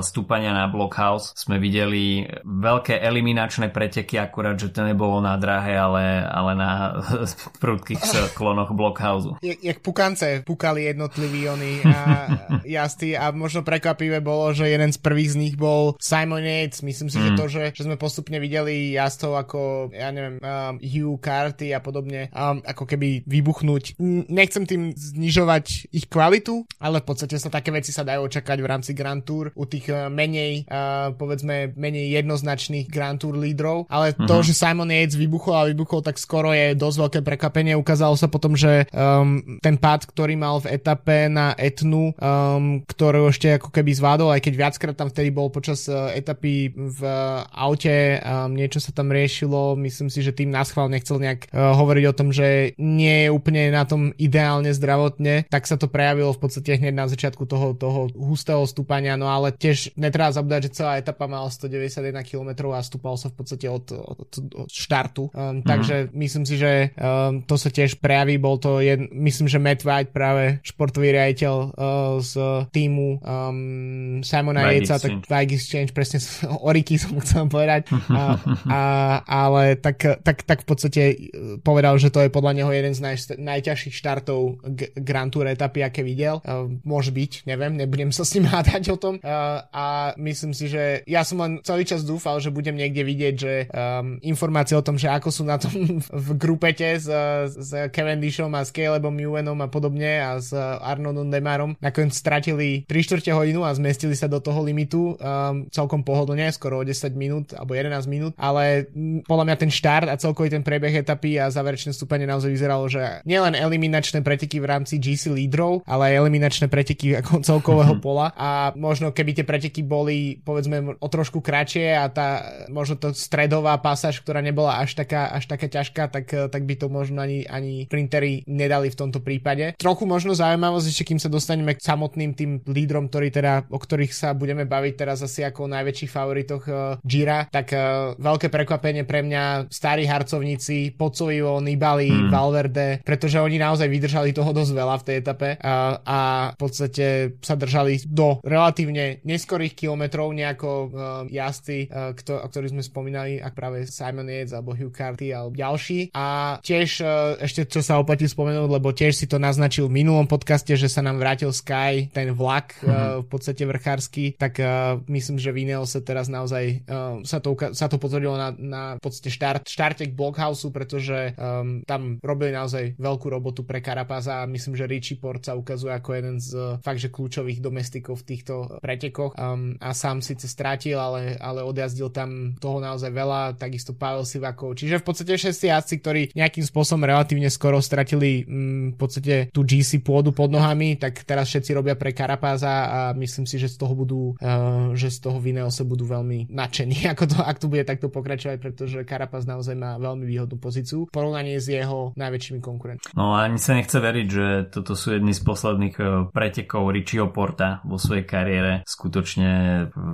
stúpania 0.03 0.51
na 0.51 0.67
Blockhouse 0.67 1.33
sme 1.37 1.57
videli 1.57 2.27
veľké 2.43 2.99
eliminačné 2.99 3.71
preteky, 3.71 4.19
akurát, 4.19 4.59
že 4.59 4.71
to 4.71 4.83
nebolo 4.83 5.19
na 5.23 5.35
dráhe, 5.39 5.73
ale, 5.73 6.23
ale 6.23 6.51
na 6.53 6.71
prudkých 7.63 8.33
klonoch 8.33 8.71
Blockhouse. 8.75 9.39
Jak 9.41 9.79
pukance 9.79 10.43
pukali 10.45 10.89
jednotliví 10.89 11.49
oni 11.53 11.73
a 11.85 11.99
jazdci 12.77 13.15
a 13.17 13.29
možno 13.31 13.61
prekvapivé 13.61 14.19
bolo, 14.19 14.51
že 14.51 14.69
jeden 14.69 14.89
z 14.89 14.99
prvých 14.99 15.33
z 15.33 15.39
nich 15.39 15.55
bol 15.55 15.95
Simon 16.01 16.43
Yates. 16.43 16.81
Myslím 16.81 17.09
si, 17.09 17.17
mm. 17.19 17.23
že 17.23 17.29
to, 17.37 17.45
že, 17.49 17.63
že 17.73 17.85
sme 17.85 17.97
postupne 17.99 18.37
videli 18.41 18.95
jazdcov 18.97 19.31
ako, 19.47 19.59
ja 19.93 20.09
neviem, 20.09 20.39
um, 20.41 20.75
Hugh 20.81 21.19
Carty 21.19 21.71
a 21.75 21.79
podobne, 21.83 22.29
um, 22.33 22.59
ako 22.63 22.83
keby 22.89 23.23
vybuchnúť. 23.27 23.97
Nechcem 24.29 24.65
tým 24.65 24.91
znižovať 24.93 25.93
ich 25.93 26.05
kvalitu, 26.07 26.65
ale 26.79 27.01
v 27.01 27.07
podstate 27.07 27.37
sa 27.37 27.53
také 27.53 27.69
veci 27.69 27.93
sa 27.93 28.07
dajú 28.07 28.25
očakať 28.27 28.57
v 28.59 28.69
rámci 28.69 28.91
Grand 28.95 29.21
Tour 29.21 29.51
u 29.53 29.63
tých 29.67 29.91
uh, 29.91 30.07
menej, 30.07 30.65
uh, 30.67 31.13
povedzme, 31.13 31.75
menej 31.77 32.23
jednoznačných 32.23 32.87
Grand 32.89 33.19
Tour 33.19 33.37
lídrov, 33.37 33.85
ale 33.91 34.13
mm-hmm. 34.13 34.27
to, 34.29 34.35
mhm. 34.39 34.45
že 34.45 34.53
Simon 34.53 34.91
Yates 34.91 35.19
vybuchol 35.19 35.55
a 35.55 35.69
vybuchol 35.69 36.01
tak 36.03 36.17
skoro 36.17 36.55
je 36.55 36.73
dosť 36.77 36.97
veľké 36.99 37.19
prekvapenie. 37.23 37.75
Ukázalo 37.75 38.15
sa 38.15 38.31
potom, 38.31 38.55
že 38.55 38.87
um, 38.95 39.59
ten 39.59 39.75
pád, 39.75 40.07
ktorý 40.07 40.39
mal 40.39 40.63
v 40.63 40.79
etape 40.79 41.27
na 41.27 41.42
Etnu, 41.59 42.15
um, 42.15 42.79
ktorú 42.87 43.27
ešte 43.27 43.59
ako 43.59 43.75
keby 43.75 43.91
zvládol, 43.91 44.31
aj 44.31 44.41
keď 44.47 44.53
viackrát 44.55 44.95
tam 44.95 45.11
vtedy 45.11 45.35
bol 45.35 45.51
počas 45.51 45.91
uh, 45.91 46.15
etapy 46.15 46.71
v 46.71 46.99
uh, 47.03 47.43
aute, 47.51 48.23
um, 48.23 48.55
niečo 48.55 48.79
sa 48.79 48.95
tam 48.95 49.11
riešilo, 49.11 49.75
myslím 49.83 50.07
si, 50.07 50.23
že 50.23 50.31
tým 50.31 50.47
nás 50.47 50.71
chval 50.71 50.87
nechcel 50.87 51.19
nejak 51.19 51.51
uh, 51.51 51.75
hovoriť 51.75 52.05
o 52.07 52.17
tom, 52.17 52.29
že 52.31 52.71
nie 52.79 53.27
je 53.27 53.29
úplne 53.33 53.73
na 53.73 53.83
tom 53.83 54.15
ideálne 54.15 54.71
zdravotne, 54.71 55.49
tak 55.51 55.67
sa 55.67 55.75
to 55.75 55.91
prejavilo 55.91 56.31
v 56.31 56.41
podstate 56.47 56.79
hneď 56.79 56.95
na 56.95 57.11
začiatku 57.11 57.43
toho, 57.43 57.75
toho 57.75 58.07
hustého 58.15 58.63
stúpania, 58.63 59.19
no 59.19 59.27
ale 59.27 59.51
tiež 59.51 59.97
netreba 59.99 60.31
zabúdať, 60.31 60.71
že 60.71 60.75
celá 60.79 61.01
etapa 61.01 61.27
mala 61.27 61.51
191 61.51 62.23
km 62.23 62.71
a 62.71 62.85
stúpal 62.85 63.19
sa 63.19 63.27
v 63.27 63.35
podstate 63.41 63.67
od, 63.67 63.91
od, 63.91 64.29
od 64.29 64.69
štartu, 64.71 65.27
um, 65.33 65.59
mm. 65.59 65.67
takže 65.67 65.95
myslím 66.13 66.45
si, 66.45 66.55
že 66.55 66.93
um, 66.95 67.41
to 67.43 67.57
sa 67.57 67.73
tiež 67.73 67.97
prejaví, 67.97 68.37
bol 68.37 68.61
to 68.61 68.77
jed, 68.79 69.09
myslím, 69.09 69.49
že 69.49 69.57
Matt 69.57 69.81
White 69.81 70.13
práve 70.13 70.61
športový 70.61 71.09
riaditeľ 71.09 71.32
uh, 71.41 72.19
z 72.21 72.37
týmu 72.69 73.19
um, 73.19 74.21
Simona 74.21 74.69
Yatesa, 74.69 75.01
tak 75.01 75.25
Bike 75.25 75.57
Exchange, 75.57 75.91
presne 75.95 76.21
Oriky 76.69 77.01
som 77.01 77.17
chcel 77.23 77.49
povedať, 77.49 77.89
a, 78.11 78.37
a, 78.69 78.81
ale 79.25 79.75
tak, 79.79 80.21
tak, 80.21 80.45
tak 80.45 80.63
v 80.63 80.67
podstate 80.67 81.03
uh, 81.11 81.57
povedal, 81.61 81.97
že 81.97 82.13
to 82.13 82.21
je 82.21 82.29
podľa 82.29 82.61
neho 82.61 82.71
jeden 82.71 82.93
z 82.93 83.01
naj, 83.01 83.17
najťažších 83.39 83.95
štartov 83.95 84.61
G- 84.73 84.91
Grand 84.99 85.31
Tour 85.31 85.49
etapy, 85.49 85.81
aké 85.81 86.05
videl. 86.05 86.43
Uh, 86.43 86.69
môže 86.83 87.09
byť, 87.09 87.47
neviem, 87.49 87.73
nebudem 87.77 88.13
sa 88.13 88.27
s 88.27 88.35
ním 88.37 88.49
hádať 88.53 88.93
o 88.93 88.97
tom. 88.97 89.17
Uh, 89.23 89.63
a 89.73 90.13
myslím 90.19 90.53
si, 90.53 90.69
že 90.69 91.01
ja 91.09 91.25
som 91.25 91.41
len 91.41 91.63
celý 91.65 91.87
čas 91.87 92.05
dúfal, 92.05 92.39
že 92.43 92.53
budem 92.53 92.75
niekde 92.75 93.01
vidieť, 93.01 93.35
že 93.35 93.53
um, 93.71 94.19
informácie 94.21 94.75
o 94.77 94.85
tom, 94.85 94.99
že 94.99 95.09
ako 95.09 95.29
sú 95.31 95.43
na 95.47 95.57
tom 95.57 96.01
v 96.27 96.29
grupete 96.37 96.99
s, 96.99 97.07
s 97.53 97.71
Cavendishom 97.89 98.51
a 98.53 98.61
s 98.61 98.69
Calebom 98.73 99.15
Ewanom 99.15 99.59
a 99.63 99.67
podobne 99.67 100.19
a 100.19 100.37
s 100.37 100.51
Arnoldom 100.83 101.22
Demarom 101.31 101.63
Majerom 101.63 101.79
nakoniec 101.79 102.13
stratili 102.13 102.83
3 102.85 103.05
čtvrte 103.07 103.31
hodinu 103.31 103.63
a 103.63 103.71
zmestili 103.71 104.15
sa 104.15 104.27
do 104.27 104.43
toho 104.43 104.59
limitu 104.59 105.15
um, 105.15 105.67
celkom 105.71 106.03
pohodlne, 106.03 106.51
skoro 106.51 106.83
o 106.83 106.83
10 106.83 107.15
minút 107.15 107.55
alebo 107.55 107.71
11 107.71 108.03
minút, 108.11 108.33
ale 108.35 108.91
m, 108.91 109.23
podľa 109.23 109.45
mňa 109.47 109.55
ten 109.55 109.71
štart 109.71 110.07
a 110.11 110.19
celkový 110.19 110.51
ten 110.51 110.63
priebeh 110.63 110.91
etapy 110.99 111.39
a 111.39 111.47
záverečné 111.47 111.95
stúpanie 111.95 112.27
naozaj 112.27 112.51
vyzeralo, 112.51 112.85
že 112.91 113.23
nielen 113.23 113.55
eliminačné 113.55 114.19
preteky 114.19 114.59
v 114.59 114.67
rámci 114.67 114.99
GC 114.99 115.31
lídrov, 115.31 115.87
ale 115.87 116.13
aj 116.13 116.27
eliminačné 116.27 116.67
preteky 116.67 117.23
ako 117.23 117.39
celkového 117.49 117.95
pola. 118.03 118.35
A 118.35 118.75
možno 118.75 119.15
keby 119.15 119.31
tie 119.39 119.45
preteky 119.47 119.85
boli 119.85 120.43
povedzme 120.43 120.99
o 120.99 121.07
trošku 121.07 121.39
kratšie 121.39 121.95
a 121.95 122.09
tá 122.11 122.27
možno 122.67 122.99
to 122.99 123.15
stredová 123.15 123.79
pasáž, 123.79 124.19
ktorá 124.19 124.43
nebola 124.43 124.83
až 124.83 124.99
taká, 124.99 125.31
až 125.31 125.47
taká 125.47 125.71
ťažká, 125.71 126.11
tak, 126.11 126.25
tak 126.27 126.61
by 126.67 126.75
to 126.75 126.91
možno 126.91 127.23
ani, 127.23 127.47
ani 127.47 127.85
printery 127.87 128.43
nedali 128.49 128.89
v 128.89 128.99
tomto 128.99 129.23
prípade. 129.23 129.77
Trochu 129.79 130.03
možno 130.09 130.33
zaujímavosť 130.33 131.02
ešte 131.03 131.11
kým 131.11 131.19
sa 131.19 131.27
dostane 131.27 131.53
dostaneme 131.53 131.75
k 131.75 131.83
samotným 131.83 132.31
tým 132.33 132.51
lídrom, 132.65 133.11
ktorí 133.11 133.27
teda, 133.29 133.67
o 133.67 133.75
ktorých 133.75 134.15
sa 134.15 134.31
budeme 134.31 134.63
baviť 134.63 134.93
teraz 134.95 135.19
asi 135.19 135.43
ako 135.43 135.67
o 135.67 135.73
najväčších 135.75 136.09
favoritoch 136.09 136.63
uh, 136.71 136.97
Gira, 137.03 137.51
tak 137.51 137.75
uh, 137.75 138.15
veľké 138.15 138.47
prekvapenie 138.47 139.03
pre 139.03 139.21
mňa 139.21 139.67
starí 139.67 140.07
harcovníci, 140.07 140.95
Pocovivo, 140.95 141.59
Nibali, 141.59 142.07
mm. 142.07 142.31
Valverde, 142.31 143.03
pretože 143.03 143.43
oni 143.43 143.59
naozaj 143.59 143.91
vydržali 143.91 144.31
toho 144.31 144.55
dosť 144.55 144.71
veľa 144.71 144.95
v 144.97 145.05
tej 145.05 145.15
etape 145.19 145.49
uh, 145.59 145.99
a 146.01 146.19
v 146.55 146.57
podstate 146.57 147.05
sa 147.43 147.53
držali 147.53 148.01
do 148.07 148.41
relatívne 148.41 149.21
neskorých 149.27 149.75
kilometrov 149.77 150.31
nejako 150.31 150.69
uh, 150.71 150.89
jazdci, 151.27 151.91
uh, 151.91 152.15
kto, 152.15 152.39
o 152.39 152.47
ktorých 152.47 152.73
sme 152.73 152.83
spomínali, 152.87 153.43
ak 153.43 153.53
práve 153.53 153.85
Simon 153.85 154.31
Yates 154.31 154.55
alebo 154.55 154.73
Hugh 154.73 154.95
Carty 154.95 155.35
alebo 155.35 155.53
ďalší. 155.53 156.15
A 156.15 156.57
tiež 156.63 157.03
uh, 157.03 157.35
ešte 157.37 157.67
čo 157.67 157.83
sa 157.83 157.99
oplatí 157.99 158.25
spomenúť, 158.25 158.69
lebo 158.71 158.89
tiež 158.89 159.13
si 159.13 159.25
to 159.29 159.37
naznačil 159.37 159.85
v 159.85 160.01
minulom 160.01 160.25
podcaste, 160.25 160.73
že 160.73 160.89
sa 160.93 161.01
nám 161.01 161.17
vrátil 161.17 161.49
Sky, 161.49 162.13
ten 162.13 162.29
vlak 162.37 162.77
mm-hmm. 162.77 162.93
uh, 162.93 163.25
v 163.25 163.27
podstate 163.27 163.65
vrchársky, 163.65 164.37
tak 164.37 164.61
uh, 164.61 165.01
myslím, 165.09 165.41
že 165.41 165.49
v 165.49 165.65
sa 165.89 165.99
teraz 166.05 166.29
naozaj 166.29 166.85
uh, 166.85 167.25
sa, 167.25 167.41
to, 167.41 167.57
sa 167.73 167.89
to 167.89 167.97
potvrdilo 167.97 168.37
na, 168.37 168.53
na 168.53 168.83
v 168.99 169.01
podstate 169.01 169.33
štart, 169.33 169.65
štarte 169.65 170.05
k 170.11 170.13
Blockhouse, 170.13 170.69
pretože 170.69 171.33
um, 171.33 171.81
tam 171.87 172.21
robili 172.21 172.53
naozaj 172.53 172.99
veľkú 172.99 173.27
robotu 173.31 173.65
pre 173.65 173.79
Karapaza 173.79 174.43
a 174.43 174.49
myslím, 174.49 174.77
že 174.77 174.85
Richie 174.85 175.17
Port 175.17 175.41
sa 175.41 175.57
ukazuje 175.57 175.95
ako 175.95 176.09
jeden 176.13 176.37
z 176.37 176.49
uh, 176.53 176.77
fakt, 176.83 177.01
že 177.01 177.09
kľúčových 177.09 177.63
domestikov 177.63 178.21
v 178.21 178.27
týchto 178.35 178.77
pretekoch 178.83 179.33
um, 179.39 179.73
a 179.79 179.95
sám 179.95 180.19
síce 180.19 180.45
strátil, 180.45 180.99
ale, 180.99 181.39
ale 181.39 181.63
odjazdil 181.63 182.11
tam 182.11 182.59
toho 182.59 182.83
naozaj 182.83 183.09
veľa, 183.09 183.55
takisto 183.55 183.95
Pavel 183.95 184.27
Sivakov, 184.27 184.75
čiže 184.75 184.99
v 184.99 185.05
podstate 185.07 185.39
všetci 185.39 185.65
jazdci, 185.71 185.95
ktorí 186.03 186.21
nejakým 186.35 186.65
spôsobom 186.67 187.07
relatívne 187.07 187.47
skoro 187.47 187.79
stratili 187.79 188.43
um, 188.43 188.91
v 188.91 188.97
podstate 188.99 189.35
tú 189.55 189.63
GC 189.63 190.03
pôdu 190.03 190.35
pod 190.35 190.51
nohami, 190.51 190.82
tak 190.99 191.23
teraz 191.23 191.49
všetci 191.49 191.71
robia 191.73 191.95
pre 191.95 192.11
Karapáza 192.11 192.73
a 192.87 192.99
myslím 193.15 193.47
si, 193.47 193.57
že 193.57 193.71
z 193.71 193.79
toho 193.79 193.93
budú, 193.95 194.21
uh, 194.37 194.91
že 194.93 195.09
z 195.09 195.17
toho 195.23 195.37
v 195.39 195.55
Ineose 195.55 195.87
budú 195.87 196.03
veľmi 196.07 196.51
nadšení, 196.51 197.05
ako 197.13 197.23
to, 197.29 197.37
ak 197.39 197.57
to 197.59 197.67
bude 197.71 197.87
takto 197.87 198.07
pokračovať, 198.11 198.57
pretože 198.59 198.97
Karapaz 199.07 199.47
naozaj 199.47 199.75
má 199.77 199.95
veľmi 199.97 200.25
výhodnú 200.27 200.57
pozíciu 200.57 201.07
v 201.07 201.13
porovnaní 201.13 201.59
s 201.59 201.69
jeho 201.69 202.11
najväčšími 202.17 202.59
konkurentmi. 202.59 203.09
No 203.13 203.37
ani 203.37 203.61
sa 203.61 203.77
nechce 203.77 203.97
veriť, 203.99 204.27
že 204.27 204.45
toto 204.73 204.97
sú 204.97 205.13
jedny 205.13 205.35
z 205.35 205.41
posledných 205.43 205.95
e, 205.99 206.03
pretekov 206.33 206.89
Richieho 206.89 207.29
Porta 207.29 207.83
vo 207.85 208.01
svojej 208.01 208.25
kariére. 208.25 208.71
Skutočne 208.87 209.51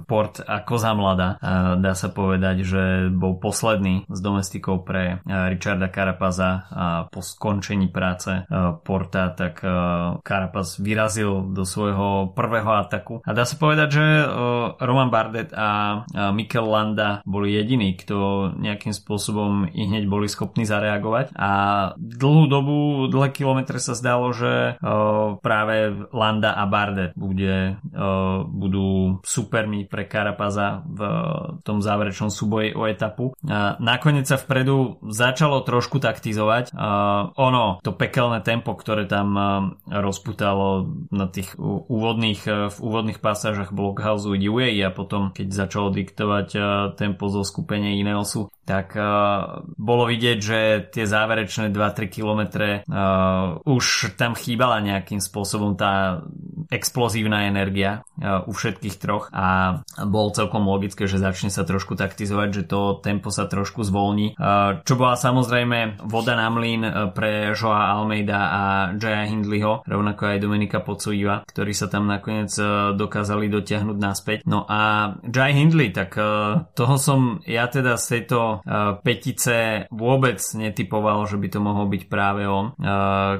Port 0.06 0.44
ako 0.44 0.76
za 0.76 0.92
mladá. 0.98 1.30
Dá 1.80 1.94
sa 1.96 2.10
povedať, 2.12 2.68
že 2.68 2.84
bol 3.14 3.38
posledný 3.40 4.10
z 4.10 4.20
domestikov 4.20 4.84
pre 4.84 5.24
e, 5.24 5.38
Richarda 5.56 5.88
Karapaza 5.88 6.68
a 6.70 6.86
po 7.08 7.24
skončení 7.24 7.88
práce 7.94 8.44
Porta, 8.84 9.32
tak 9.32 9.62
Karapaz 10.24 10.59
vyrazil 10.80 11.52
do 11.52 11.64
svojho 11.64 12.32
prvého 12.34 12.70
ataku. 12.80 13.22
A 13.26 13.32
dá 13.36 13.44
sa 13.44 13.56
povedať, 13.56 13.88
že 14.00 14.06
Roman 14.80 15.12
Bardet 15.14 15.52
a 15.56 16.02
Mikel 16.32 16.68
Landa 16.68 17.26
boli 17.26 17.56
jediní, 17.56 17.96
kto 17.98 18.52
nejakým 18.58 18.94
spôsobom 18.94 19.68
i 19.72 19.88
hneď 19.88 20.06
boli 20.10 20.28
schopní 20.32 20.64
zareagovať. 20.68 21.34
A 21.36 21.52
dlhú 21.98 22.46
dobu, 22.50 23.08
dlhé 23.10 23.32
kilometre 23.34 23.80
sa 23.82 23.96
zdalo, 23.98 24.32
že 24.36 24.76
práve 25.40 25.76
Landa 26.14 26.56
a 26.56 26.66
Bardet 26.68 27.14
bude, 27.16 27.80
budú 28.50 29.20
supermi 29.24 29.86
pre 29.90 30.06
Karapaza 30.06 30.84
v 30.86 31.02
tom 31.64 31.80
záverečnom 31.80 32.32
súboji 32.34 32.76
o 32.76 32.86
etapu. 32.86 33.34
A 33.48 33.76
nakoniec 33.82 34.26
sa 34.28 34.38
vpredu 34.38 35.02
začalo 35.06 35.62
trošku 35.64 36.02
taktizovať. 36.02 36.76
Ono, 37.36 37.66
to 37.84 37.92
pekelné 37.96 38.42
tempo, 38.42 38.74
ktoré 38.76 39.06
tam 39.06 39.36
rozputalo 40.50 40.90
na 41.14 41.26
tých 41.30 41.56
úvodných, 41.60 42.42
v 42.74 42.78
úvodných 42.82 43.20
pasážach 43.22 43.74
Blockhouse 43.74 44.30
UAE 44.30 44.82
a 44.86 44.92
potom 44.94 45.32
keď 45.34 45.48
začalo 45.54 45.94
diktovať 45.94 46.48
tempo 46.98 47.30
zo 47.30 47.46
skupenia 47.46 47.94
Ineosu, 47.98 48.50
tak 48.66 48.94
uh, 48.94 49.66
bolo 49.82 50.06
vidieť, 50.06 50.38
že 50.38 50.60
tie 50.94 51.06
záverečné 51.10 51.74
2-3 51.74 52.06
kilometre 52.06 52.70
uh, 52.86 53.58
už 53.66 54.14
tam 54.14 54.38
chýbala 54.38 54.78
nejakým 54.86 55.18
spôsobom 55.18 55.74
tá 55.74 56.22
explozívna 56.70 57.50
energia 57.50 58.06
uh, 58.22 58.46
u 58.46 58.54
všetkých 58.54 58.96
troch 59.02 59.30
a 59.34 59.82
bol 60.06 60.32
celkom 60.32 60.66
logické, 60.70 61.10
že 61.10 61.22
začne 61.22 61.50
sa 61.50 61.66
trošku 61.66 61.98
taktizovať, 61.98 62.50
že 62.54 62.64
to 62.70 63.02
tempo 63.02 63.34
sa 63.34 63.50
trošku 63.50 63.82
zvolní. 63.86 64.38
Uh, 64.38 64.82
čo 64.86 64.96
bola 64.96 65.18
samozrejme 65.18 66.06
voda 66.06 66.38
na 66.38 66.48
mlyn 66.54 66.82
uh, 66.86 66.92
pre 67.10 67.52
Joa 67.58 67.94
Almeida 67.98 68.42
a 68.50 68.64
Jaya 68.96 69.26
Hindleyho, 69.28 69.84
rovnako 69.84 70.22
aj 70.30 70.38
Dominika 70.42 70.80
Pocuiva, 70.86 71.44
ktorí 71.44 71.74
sa 71.74 71.90
tam 71.90 72.06
nakoniec 72.06 72.54
dokázali 72.94 73.50
dotiahnuť 73.50 73.98
naspäť. 73.98 74.38
No 74.46 74.64
a 74.70 75.14
Jai 75.26 75.58
Hindley, 75.58 75.90
tak 75.90 76.16
toho 76.78 76.96
som 77.02 77.42
ja 77.50 77.66
teda 77.66 77.98
z 77.98 78.06
tejto 78.20 78.62
petice 79.02 79.88
vôbec 79.90 80.38
netypoval, 80.56 81.26
že 81.26 81.42
by 81.42 81.48
to 81.50 81.60
mohol 81.60 81.86
byť 81.90 82.04
práve 82.06 82.46
on, 82.46 82.78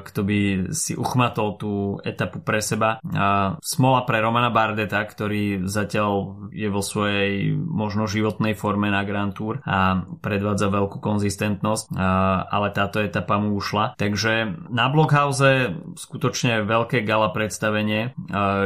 kto 0.02 0.20
by 0.26 0.38
si 0.74 0.98
uchmatol 0.98 1.56
tú 1.56 1.72
etapu 2.02 2.42
pre 2.42 2.58
seba. 2.58 2.98
Uh, 3.20 3.60
smola 3.60 4.08
pre 4.08 4.24
Romana 4.24 4.48
Bardeta, 4.48 5.04
ktorý 5.04 5.68
zatiaľ 5.68 6.48
je 6.56 6.72
vo 6.72 6.80
svojej 6.80 7.52
možno 7.52 8.08
životnej 8.08 8.56
forme 8.56 8.88
na 8.88 9.04
Grand 9.04 9.36
Tour 9.36 9.60
a 9.68 10.08
predvádza 10.24 10.72
veľkú 10.72 11.04
konzistentnosť, 11.04 11.92
uh, 11.92 12.00
ale 12.48 12.72
táto 12.72 13.04
etapa 13.04 13.36
mu 13.36 13.52
ušla. 13.60 14.00
Takže 14.00 14.64
na 14.72 14.88
Blockhouse 14.88 15.76
skutočne 16.00 16.64
veľké 16.64 17.04
gala 17.04 17.28
predstavenie 17.36 18.16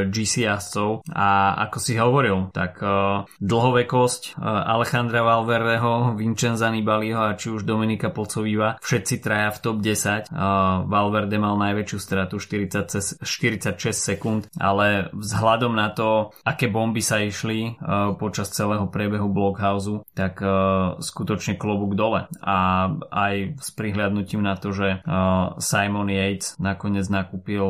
GC 0.09 0.47
jazdcov 0.47 1.03
a 1.11 1.59
ako 1.67 1.79
si 1.83 1.99
hovoril, 1.99 2.55
tak 2.55 2.79
dlhovekosť 3.41 4.39
Alejandra 4.45 5.25
Valverdeho, 5.25 6.15
Vincenza 6.15 6.69
Nibaliho 6.71 7.19
a 7.19 7.35
či 7.35 7.51
už 7.51 7.65
Dominika 7.65 8.13
Pocovíva, 8.13 8.77
všetci 8.79 9.15
traja 9.25 9.51
v 9.51 9.59
top 9.65 9.77
10. 9.81 10.31
Uh, 10.31 10.85
Valverde 10.87 11.37
mal 11.41 11.57
najväčšiu 11.57 11.99
stratu 11.99 12.37
40, 12.37 13.25
46 13.25 13.81
sekúnd, 13.93 14.44
ale 14.59 15.11
vzhľadom 15.15 15.73
na 15.75 15.91
to, 15.91 16.35
aké 16.45 16.69
bomby 16.69 17.01
sa 17.01 17.21
išli 17.21 17.77
uh, 17.79 18.15
počas 18.17 18.53
celého 18.53 18.87
priebehu 18.89 19.29
Blockhouse, 19.31 20.05
tak 20.15 20.41
uh, 20.41 20.97
skutočne 21.01 21.59
klobúk 21.59 21.99
dole. 21.99 22.27
A 22.41 22.89
aj 23.11 23.59
s 23.61 23.71
prihľadnutím 23.75 24.45
na 24.45 24.55
to, 24.55 24.71
že 24.71 25.03
uh, 25.03 25.57
Simon 25.59 26.11
Yates 26.11 26.57
nakoniec 26.61 27.07
nakúpil 27.11 27.65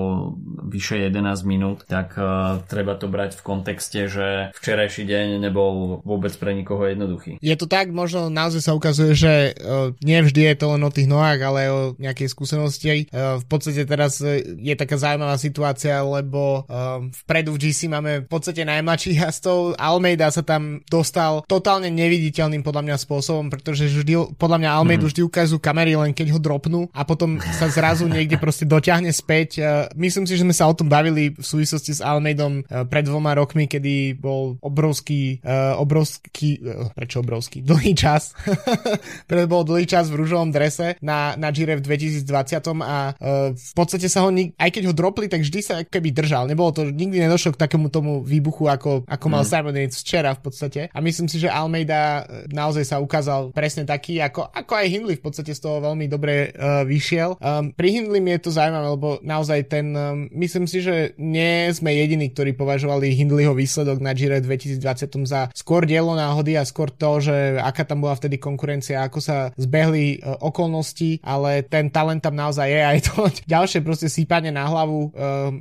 vyše 0.68 1.00
11 1.08 1.44
minút, 1.46 1.78
tak 1.86 2.16
uh, 2.16 2.60
treba 2.66 2.98
to 2.98 3.08
brať 3.08 3.38
v 3.38 3.42
kontexte, 3.46 4.00
že 4.08 4.50
včerajší 4.56 5.04
deň 5.06 5.26
nebol 5.40 6.00
vôbec 6.02 6.32
pre 6.36 6.52
nikoho 6.56 6.84
jednoduchý. 6.88 7.38
Je 7.40 7.56
to 7.56 7.68
tak, 7.68 7.90
možno 7.90 8.28
naozaj 8.28 8.62
sa 8.64 8.72
ukazuje, 8.76 9.12
že 9.16 9.32
uh, 9.56 9.92
nie 10.04 10.20
vždy 10.20 10.52
je 10.52 10.56
to 10.58 10.66
len 10.76 10.82
o 10.84 10.92
tých 10.92 11.08
nohách, 11.08 11.40
ale 11.40 11.60
o 11.70 11.80
nejakej 11.96 12.28
skúsenosti. 12.30 13.08
Uh, 13.10 13.40
v 13.40 13.46
podstate 13.46 13.84
teraz 13.84 14.20
je 14.44 14.74
taká 14.74 14.96
zaujímavá 14.98 15.36
situácia, 15.36 16.00
lebo 16.02 16.63
uh, 16.66 17.04
vpredu 17.24 17.54
v 17.54 17.68
GC 17.68 17.90
máme 17.90 18.12
v 18.24 18.28
podstate 18.28 18.64
najmladších 18.64 19.20
jazdcov. 19.20 19.78
Almeida 19.80 20.28
sa 20.30 20.42
tam 20.42 20.80
dostal 20.88 21.44
totálne 21.46 21.88
neviditeľným 21.92 22.64
podľa 22.64 22.82
mňa 22.90 22.96
spôsobom, 23.00 23.48
pretože 23.52 23.88
vždy, 23.90 24.36
podľa 24.38 24.58
mňa 24.64 24.70
Almeidu 24.70 25.06
mm. 25.06 25.10
vždy 25.12 25.22
ukazujú 25.26 25.58
kamery 25.60 25.96
len 25.96 26.12
keď 26.16 26.34
ho 26.34 26.40
dropnú 26.40 26.88
a 26.92 27.04
potom 27.04 27.38
sa 27.40 27.68
zrazu 27.68 28.08
niekde 28.08 28.40
proste 28.40 28.64
doťahne 28.64 29.12
späť. 29.12 29.60
Uh, 29.60 29.86
myslím 29.96 30.24
si, 30.24 30.36
že 30.36 30.44
sme 30.44 30.56
sa 30.56 30.68
o 30.68 30.74
tom 30.76 30.88
bavili 30.88 31.32
v 31.32 31.44
súvislosti 31.44 31.96
s 31.96 32.00
Almeidom 32.00 32.64
uh, 32.64 32.84
pred 32.88 33.04
dvoma 33.04 33.36
rokmi, 33.36 33.68
kedy 33.68 34.16
bol 34.16 34.56
obrovský, 34.60 35.44
uh, 35.44 35.76
obrovský, 35.76 36.60
uh, 36.60 36.88
prečo 36.92 37.20
obrovský, 37.20 37.60
dlhý 37.60 37.92
čas 37.92 38.32
pretože 39.28 39.50
bol 39.50 39.62
dlhý 39.66 39.86
čas 39.88 40.08
v 40.08 40.18
rúžovom 40.22 40.50
drese 40.54 40.96
na, 41.00 41.34
na 41.36 41.50
Gire 41.50 41.78
v 41.78 41.84
2020 41.84 42.84
a 42.84 43.14
uh, 43.14 43.52
v 43.52 43.72
podstate 43.74 44.06
sa 44.08 44.24
ho, 44.24 44.30
nik- 44.30 44.54
aj 44.56 44.70
keď 44.70 44.82
ho 44.90 44.94
dropli, 44.94 45.26
tak 45.26 45.42
vždy 45.42 45.60
sa 45.60 45.74
keby 45.82 46.14
držal. 46.14 46.48
Nebolo 46.54 46.70
to, 46.70 46.86
nikdy 46.86 47.18
nedošlo 47.18 47.58
k 47.58 47.66
takému 47.66 47.90
tomu 47.90 48.22
výbuchu, 48.22 48.70
ako, 48.70 49.02
ako 49.10 49.26
mal 49.26 49.42
mm. 49.42 49.50
Simon 49.50 49.74
Yates 49.74 50.06
včera 50.06 50.30
v 50.38 50.40
podstate. 50.46 50.80
A 50.94 51.02
myslím 51.02 51.26
si, 51.26 51.42
že 51.42 51.50
Almeida 51.50 52.22
e, 52.22 52.46
naozaj 52.54 52.94
sa 52.94 53.02
ukázal 53.02 53.50
presne 53.50 53.82
taký, 53.82 54.22
ako, 54.22 54.54
ako 54.54 54.72
aj 54.78 54.86
Hindley 54.86 55.18
v 55.18 55.24
podstate 55.26 55.50
z 55.50 55.58
toho 55.58 55.82
veľmi 55.82 56.06
dobre 56.06 56.54
uh, 56.54 56.86
vyšiel. 56.86 57.42
Um, 57.42 57.74
pri 57.74 57.90
Hindley 57.90 58.22
mi 58.22 58.38
je 58.38 58.46
to 58.46 58.54
zaujímavé, 58.54 58.86
lebo 58.86 59.08
naozaj 59.26 59.66
ten, 59.66 59.90
um, 59.98 60.30
myslím 60.30 60.70
si, 60.70 60.78
že 60.78 61.18
nie 61.18 61.66
sme 61.74 61.90
jediní, 61.90 62.30
ktorí 62.30 62.54
považovali 62.54 63.10
Hindleyho 63.18 63.50
výsledok 63.50 63.98
na 63.98 64.14
Gire 64.14 64.38
2020 64.38 64.78
za 65.26 65.50
skôr 65.50 65.90
dielo 65.90 66.14
náhody 66.14 66.54
a 66.54 66.62
skôr 66.62 66.94
to, 66.94 67.18
že 67.18 67.58
aká 67.58 67.82
tam 67.82 68.06
bola 68.06 68.14
vtedy 68.14 68.38
konkurencia, 68.38 69.02
ako 69.02 69.18
sa 69.18 69.50
zbehli 69.58 70.22
uh, 70.22 70.38
okolnosti, 70.38 71.18
ale 71.26 71.66
ten 71.66 71.90
talent 71.90 72.22
tam 72.22 72.38
naozaj 72.38 72.70
je 72.70 72.80
a 72.86 72.90
je 72.94 73.02
to 73.10 73.16
ďalšie 73.58 73.82
proste 73.82 74.06
sípanie 74.06 74.54
na 74.54 74.70
hlavu 74.70 75.10
um, 75.10 75.10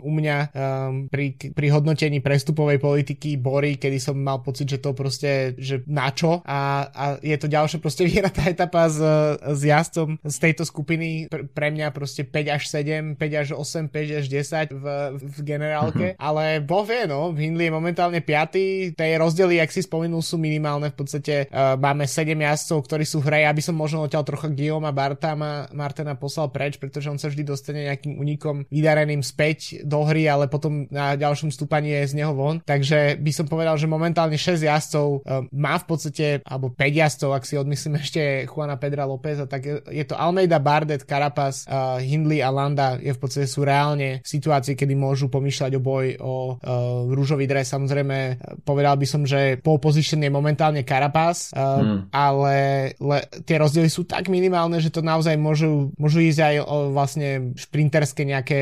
u 0.05 0.11
mňa 0.13 0.37
um, 0.37 0.82
pri, 1.09 1.35
pri 1.35 1.67
hodnotení 1.73 2.21
prestupovej 2.21 2.77
politiky 2.79 3.35
Bory, 3.41 3.75
kedy 3.75 3.97
som 3.99 4.15
mal 4.15 4.39
pocit, 4.45 4.69
že 4.69 4.79
to 4.79 4.95
proste, 4.95 5.57
že 5.57 5.81
na 5.89 6.13
čo 6.13 6.39
a, 6.45 6.87
a 6.93 7.03
je 7.19 7.35
to 7.35 7.49
ďalšia 7.51 7.79
proste 7.81 8.05
vyhratá 8.07 8.45
etapa 8.47 8.87
s, 8.87 9.01
s 9.41 9.61
jazdcom 9.65 10.21
z 10.21 10.37
tejto 10.37 10.63
skupiny 10.63 11.27
pre, 11.27 11.43
pre 11.49 11.67
mňa 11.73 11.89
proste 11.91 12.23
5 12.23 12.55
až 12.55 12.63
7, 12.69 13.19
5 13.19 13.41
až 13.41 13.47
8, 13.57 13.89
5 13.89 14.19
až 14.21 14.25
10 14.29 14.71
v, 14.71 14.85
v 15.17 15.37
generálke, 15.41 16.05
mm-hmm. 16.13 16.21
ale 16.21 16.63
Boh 16.63 16.85
vie, 16.87 17.09
no, 17.09 17.33
Hindley 17.33 17.67
je 17.67 17.73
momentálne 17.73 18.21
5. 18.21 18.95
Tie 18.95 19.11
rozdiely, 19.19 19.59
ak 19.59 19.73
si 19.73 19.81
spomenul, 19.83 20.23
sú 20.23 20.39
minimálne, 20.39 20.93
v 20.93 20.97
podstate 20.97 21.49
uh, 21.49 21.75
máme 21.75 22.05
7 22.05 22.31
jazdcov 22.31 22.83
ktorí 22.93 23.03
sú 23.09 23.19
v 23.19 23.27
hre. 23.27 23.39
Ja 23.43 23.51
by 23.51 23.63
som 23.65 23.75
možno 23.75 24.05
odtiaľ 24.05 24.23
trocha 24.23 24.47
Guillaume 24.53 24.87
a 24.87 24.93
Barta 24.93 25.33
ma, 25.33 25.65
Martena 25.75 26.13
poslal 26.13 26.53
preč, 26.53 26.77
pretože 26.77 27.09
on 27.09 27.17
sa 27.17 27.27
vždy 27.27 27.43
dostane 27.43 27.89
nejakým 27.89 28.21
unikom 28.21 28.69
vydareným 28.69 29.25
späť 29.25 29.81
do 29.81 30.05
hry, 30.05 30.29
ale 30.29 30.45
potom 30.45 30.62
potom 30.63 30.87
na 30.87 31.19
ďalšom 31.19 31.51
stúpaní 31.51 31.91
je 31.91 32.15
z 32.15 32.23
neho 32.23 32.31
von. 32.31 32.63
Takže 32.63 33.19
by 33.19 33.31
som 33.35 33.51
povedal, 33.51 33.75
že 33.75 33.91
momentálne 33.91 34.39
6 34.39 34.63
jazdcov 34.63 35.07
uh, 35.19 35.43
má 35.51 35.75
v 35.75 35.85
podstate, 35.91 36.25
alebo 36.47 36.71
5 36.71 36.79
jazdcov, 36.79 37.29
ak 37.35 37.43
si 37.43 37.59
odmyslím 37.59 37.99
ešte 37.99 38.47
Juana 38.47 38.79
Pedra 38.79 39.03
Lópeza, 39.03 39.43
tak 39.43 39.67
je, 39.67 39.83
je 39.91 40.05
to 40.07 40.15
Almeida, 40.15 40.63
Bardet, 40.63 41.03
Carapaz, 41.03 41.67
uh, 41.67 41.99
Hindley 41.99 42.39
a 42.39 42.47
Landa 42.47 42.95
je 42.95 43.11
v 43.11 43.19
podstate 43.19 43.51
sú 43.51 43.67
reálne 43.67 44.23
situácie, 44.23 44.79
kedy 44.79 44.95
môžu 44.95 45.27
pomýšľať 45.27 45.71
o 45.75 45.81
boj 45.83 46.05
o 46.23 46.35
uh, 46.55 47.11
rúžový 47.11 47.43
dres. 47.43 47.67
Samozrejme, 47.67 48.39
povedal 48.63 48.95
by 48.95 49.07
som, 49.09 49.27
že 49.27 49.59
pole 49.59 49.83
position 49.83 50.23
je 50.23 50.31
momentálne 50.31 50.87
Carapaz, 50.87 51.51
hmm. 51.51 52.07
ale 52.15 52.55
le, 53.03 53.19
tie 53.43 53.59
rozdiely 53.59 53.91
sú 53.91 54.07
tak 54.07 54.31
minimálne, 54.31 54.79
že 54.79 54.93
to 54.93 55.03
naozaj 55.03 55.35
môžu, 55.35 55.91
môžu 55.99 56.23
ísť 56.23 56.39
aj 56.39 56.55
o 56.63 56.75
vlastne 56.95 57.51
šprinterské 57.59 58.23
nejaké 58.23 58.59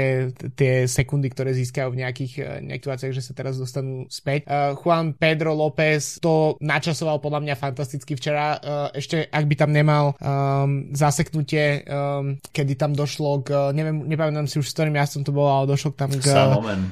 tie 0.58 0.90
sekundy, 0.90 1.30
ktoré 1.30 1.52
získajú 1.52 1.91
v 1.92 2.00
nejakých, 2.02 2.34
eh, 2.40 2.60
nejakých 2.64 2.92
situáciách, 2.92 3.16
že 3.16 3.24
sa 3.24 3.34
teraz 3.36 3.56
dostanú 3.56 4.06
späť. 4.12 4.46
Uh, 4.46 4.76
Juan 4.76 5.16
Pedro 5.16 5.56
López 5.56 6.20
to 6.22 6.56
načasoval 6.62 7.24
podľa 7.24 7.44
mňa 7.44 7.56
fantasticky 7.58 8.14
včera. 8.20 8.58
Uh, 8.60 8.88
ešte 8.92 9.28
ak 9.28 9.46
by 9.48 9.56
tam 9.56 9.72
nemal 9.72 10.16
um, 10.20 10.92
zaseknutie, 10.96 11.86
um, 11.88 12.36
kedy 12.52 12.76
tam 12.76 12.92
došlo 12.96 13.44
k, 13.46 13.72
neviem, 13.76 14.06
nepamätám 14.06 14.48
si 14.48 14.60
už 14.60 14.68
s 14.68 14.76
ktorým 14.76 14.98
jazdcom 14.98 15.24
to 15.24 15.32
bolo, 15.36 15.50
ale 15.50 15.66
došlo 15.72 15.92
tam 15.96 16.12
k... 16.12 16.28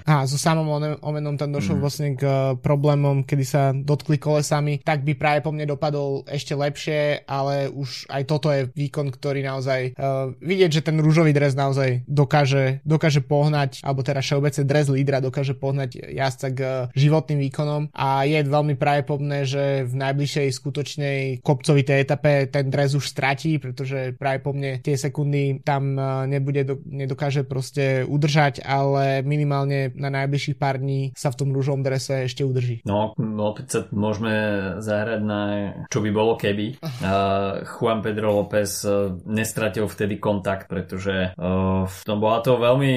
Á, 0.06 0.26
so 0.26 0.38
samom 0.38 0.68
omenom 1.00 1.36
tam 1.36 1.52
došlo 1.54 1.78
mm. 1.78 1.82
vlastne 1.82 2.08
k 2.16 2.24
problémom, 2.60 3.24
kedy 3.24 3.46
sa 3.46 3.72
dotkli 3.74 4.20
kolesami, 4.20 4.82
tak 4.84 5.04
by 5.04 5.14
práve 5.16 5.40
po 5.46 5.54
mne 5.54 5.70
dopadol 5.70 6.26
ešte 6.28 6.54
lepšie, 6.54 7.26
ale 7.28 7.70
už 7.70 8.10
aj 8.10 8.24
toto 8.28 8.50
je 8.50 8.70
výkon, 8.72 9.14
ktorý 9.14 9.46
naozaj 9.46 9.96
uh, 9.96 10.32
vidieť, 10.40 10.82
že 10.82 10.86
ten 10.86 10.98
rúžový 11.00 11.32
dres 11.34 11.56
naozaj 11.56 12.06
dokáže, 12.06 12.84
dokáže 12.84 13.24
pohnať, 13.24 13.82
alebo 13.86 14.04
teda 14.04 14.22
všeobecne 14.22 14.64
dres 14.66 14.89
lídra 14.96 15.22
dokáže 15.22 15.54
pohnať 15.56 16.02
jazdca 16.10 16.48
k 16.52 16.60
uh, 16.60 16.74
životným 16.94 17.40
výkonom 17.50 17.82
a 17.94 18.26
je 18.26 18.40
veľmi 18.46 18.76
pravdepodobné, 18.76 19.46
že 19.46 19.86
v 19.86 19.94
najbližšej 19.94 20.48
skutočnej 20.56 21.20
kopcovitej 21.46 21.98
etape 22.04 22.50
ten 22.50 22.68
dres 22.74 22.98
už 22.98 23.06
stratí, 23.06 23.62
pretože 23.62 24.18
práve 24.18 24.42
po 24.42 24.52
mne 24.56 24.82
tie 24.82 24.96
sekundy 24.98 25.62
tam 25.62 25.96
uh, 25.96 26.26
nebude, 26.26 26.66
do, 26.66 26.76
nedokáže 26.86 27.46
proste 27.46 28.04
udržať, 28.06 28.64
ale 28.66 29.22
minimálne 29.22 29.94
na 29.96 30.10
najbližších 30.10 30.58
pár 30.58 30.82
dní 30.82 31.14
sa 31.14 31.30
v 31.30 31.40
tom 31.46 31.50
rúžovom 31.54 31.86
drese 31.86 32.26
ešte 32.26 32.44
udrží. 32.44 32.82
No, 32.86 33.14
opäť 33.18 33.66
sa 33.70 33.80
môžeme 33.94 34.34
zahrať 34.82 35.22
na 35.24 35.42
čo 35.88 36.00
by 36.04 36.10
bolo 36.14 36.34
keby. 36.36 36.80
Uh, 36.80 37.62
Juan 37.66 38.02
Pedro 38.02 38.34
López 38.36 38.84
nestratil 39.26 39.86
vtedy 39.88 40.22
kontakt, 40.22 40.70
pretože 40.70 41.34
uh, 41.34 41.84
v 41.86 42.02
tom 42.06 42.20
bola 42.22 42.40
to 42.44 42.60
veľmi 42.60 42.94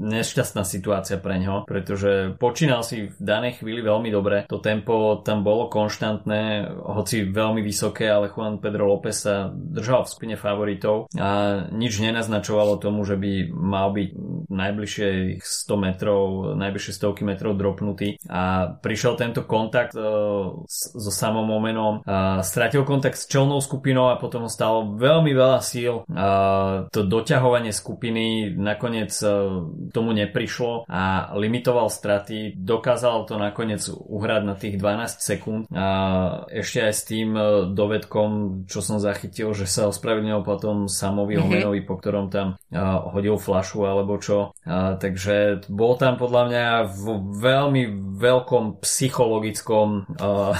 nešťastná 0.00 0.62
situácia 0.64 1.13
pre 1.18 1.40
ňo, 1.40 1.66
pretože 1.66 2.34
počínal 2.38 2.86
si 2.86 3.10
v 3.10 3.18
danej 3.20 3.62
chvíli 3.62 3.80
veľmi 3.82 4.08
dobre. 4.12 4.46
To 4.50 4.62
tempo 4.62 5.20
tam 5.22 5.42
bolo 5.42 5.68
konštantné, 5.68 6.70
hoci 6.84 7.28
veľmi 7.28 7.60
vysoké, 7.60 8.08
ale 8.08 8.30
Juan 8.30 8.58
Pedro 8.62 8.88
López 8.90 9.26
sa 9.26 9.50
držal 9.50 10.06
v 10.06 10.12
skupine 10.12 10.36
favoritov 10.38 11.10
a 11.16 11.62
nič 11.70 11.98
nenaznačovalo 12.00 12.78
tomu, 12.78 13.02
že 13.06 13.18
by 13.18 13.50
mal 13.50 13.90
byť 13.92 14.10
najbližšie 14.50 15.40
100 15.40 15.84
metrov, 15.84 16.22
najbližšie 16.54 16.92
stovky 16.94 17.22
metrov 17.26 17.56
dropnutý 17.56 18.20
a 18.28 18.74
prišiel 18.78 19.16
tento 19.18 19.42
kontakt 19.44 19.96
uh, 19.96 20.64
so 20.68 21.10
samom 21.10 21.44
momenom, 21.44 22.04
uh, 22.04 22.40
stratil 22.44 22.86
kontakt 22.86 23.18
s 23.18 23.28
čelnou 23.28 23.58
skupinou 23.58 24.12
a 24.12 24.20
potom 24.20 24.46
ho 24.46 24.50
stalo 24.50 24.94
veľmi 24.96 25.32
veľa 25.32 25.60
síl. 25.64 26.04
Uh, 26.06 26.86
to 26.92 27.04
doťahovanie 27.04 27.72
skupiny 27.72 28.52
nakoniec 28.54 29.10
uh, 29.24 29.64
tomu 29.90 30.12
neprišlo 30.12 30.86
a 30.88 31.03
limitoval 31.34 31.88
straty, 31.90 32.54
dokázal 32.56 33.26
to 33.28 33.36
nakoniec 33.36 33.82
uhrať 33.88 34.42
na 34.44 34.54
tých 34.54 34.76
12 34.78 35.20
sekúnd 35.20 35.62
a 35.72 35.86
ešte 36.50 36.78
aj 36.84 36.92
s 36.94 37.02
tým 37.06 37.28
dovedkom, 37.72 38.64
čo 38.68 38.80
som 38.80 39.00
zachytil, 39.00 39.52
že 39.56 39.66
sa 39.68 39.88
ospravedlnil 39.90 40.42
potom 40.46 40.86
Samovi 40.90 41.36
mm-hmm. 41.36 41.44
Homenovi, 41.44 41.80
po 41.84 41.94
ktorom 41.98 42.28
tam 42.28 42.56
uh, 42.56 43.10
hodil 43.14 43.36
flašu 43.40 43.84
alebo 43.84 44.16
čo. 44.18 44.54
Takže 44.64 45.68
bol 45.68 45.96
tam 46.00 46.16
podľa 46.16 46.42
mňa 46.48 46.66
v 46.88 47.06
veľmi 47.40 47.82
veľkom 48.16 48.80
psychologickom 48.80 50.06
uh, 50.18 50.54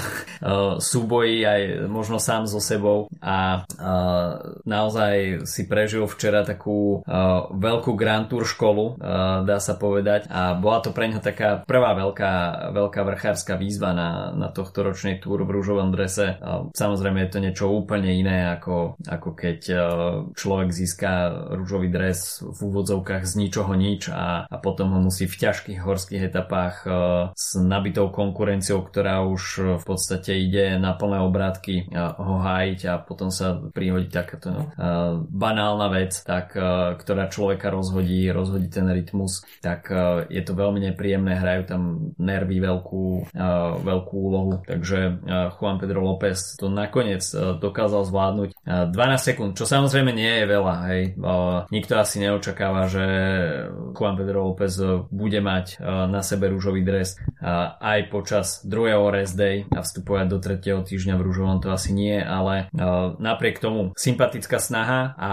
súboji 0.79 1.45
aj 1.45 1.61
možno 1.89 2.21
sám 2.21 2.45
so 2.45 2.59
sebou 2.59 3.07
a 3.21 3.65
naozaj 4.65 5.45
si 5.47 5.65
prežil 5.65 6.05
včera 6.05 6.45
takú 6.45 7.01
veľkú 7.51 7.91
Grand 7.97 8.27
Tour 8.29 8.45
školu, 8.45 8.99
dá 9.45 9.57
sa 9.57 9.73
povedať 9.77 10.27
a 10.35 10.51
bola 10.59 10.83
to 10.83 10.91
pre 10.91 11.07
ňa 11.07 11.23
taká 11.23 11.63
prvá 11.63 11.95
veľká, 11.95 12.33
veľká 12.75 13.01
vrchárska 13.07 13.55
výzva 13.55 13.95
na, 13.95 14.35
na 14.35 14.51
tohto 14.51 14.83
ročnej 14.83 15.23
túr 15.23 15.47
v 15.47 15.53
rúžovom 15.55 15.95
drese. 15.95 16.35
Uh, 16.43 16.67
samozrejme 16.75 17.23
je 17.23 17.31
to 17.31 17.39
niečo 17.39 17.65
úplne 17.71 18.11
iné 18.11 18.51
ako, 18.51 18.99
ako 19.07 19.29
keď 19.31 19.59
uh, 19.71 19.79
človek 20.35 20.75
získa 20.75 21.11
rúžový 21.55 21.87
dres 21.87 22.43
v 22.43 22.59
úvodzovkách 22.67 23.23
z 23.23 23.33
ničoho 23.47 23.71
nič 23.79 24.11
a, 24.11 24.43
a 24.43 24.55
potom 24.59 24.91
ho 24.91 24.99
musí 24.99 25.23
v 25.23 25.39
ťažkých 25.39 25.79
horských 25.79 26.27
etapách 26.27 26.75
uh, 26.83 26.91
s 27.31 27.55
nabitou 27.55 28.11
konkurenciou, 28.11 28.83
ktorá 28.83 29.23
už 29.23 29.79
v 29.79 29.85
podstate 29.87 30.35
ide 30.35 30.75
na 30.75 30.99
plné 30.99 31.23
obrátky 31.23 31.87
uh, 31.95 32.11
ho 32.19 32.43
hájiť 32.43 32.79
a 32.91 32.93
potom 32.99 33.31
sa 33.31 33.55
prihodiť 33.55 34.11
takáto 34.11 34.51
uh, 34.51 35.15
banálna 35.31 35.87
vec, 35.95 36.11
tak, 36.25 36.57
ktorá 36.97 37.29
človeka 37.29 37.69
rozhodí, 37.69 38.27
rozhodí 38.33 38.67
ten 38.67 38.89
rytmus, 38.89 39.45
tak 39.61 39.87
je 40.29 40.41
to 40.41 40.53
veľmi 40.57 40.79
nepríjemné, 40.91 41.37
hrajú 41.37 41.63
tam 41.67 41.81
nervy 42.17 42.57
veľkú, 42.61 43.35
veľkú 43.83 44.15
úlohu, 44.15 44.61
takže 44.65 45.21
Juan 45.57 45.77
Pedro 45.77 46.03
López 46.03 46.57
to 46.59 46.71
nakoniec 46.71 47.21
dokázal 47.59 48.07
zvládnuť. 48.07 48.49
Uh, 48.65 48.85
12 48.89 49.19
sekúnd, 49.19 49.51
čo 49.57 49.67
samozrejme 49.67 50.11
nie 50.15 50.41
je 50.41 50.45
veľa, 50.45 50.75
hej, 50.89 51.01
nikto 51.71 51.99
asi 51.99 52.23
neočakáva, 52.23 52.87
že 52.87 53.05
Juan 53.93 54.15
Pedro 54.15 54.51
López 54.51 54.79
bude 55.09 55.39
mať 55.39 55.79
na 55.83 56.21
sebe 56.21 56.49
rúžový 56.51 56.85
dres 56.85 57.19
aj 57.79 57.99
počas 58.09 58.61
druhého 58.63 59.07
rest 59.11 59.35
day 59.35 59.67
a 59.73 59.81
vstupovať 59.83 60.25
do 60.29 60.37
tretieho 60.39 60.79
týždňa 60.81 61.15
v 61.17 61.25
rúžovom 61.25 61.59
to 61.59 61.71
asi 61.71 61.91
nie, 61.91 62.15
ale 62.17 62.71
napriek 63.19 63.59
tomu 63.59 63.91
sympatická 63.97 64.59
snaha 64.59 65.15
a 65.15 65.31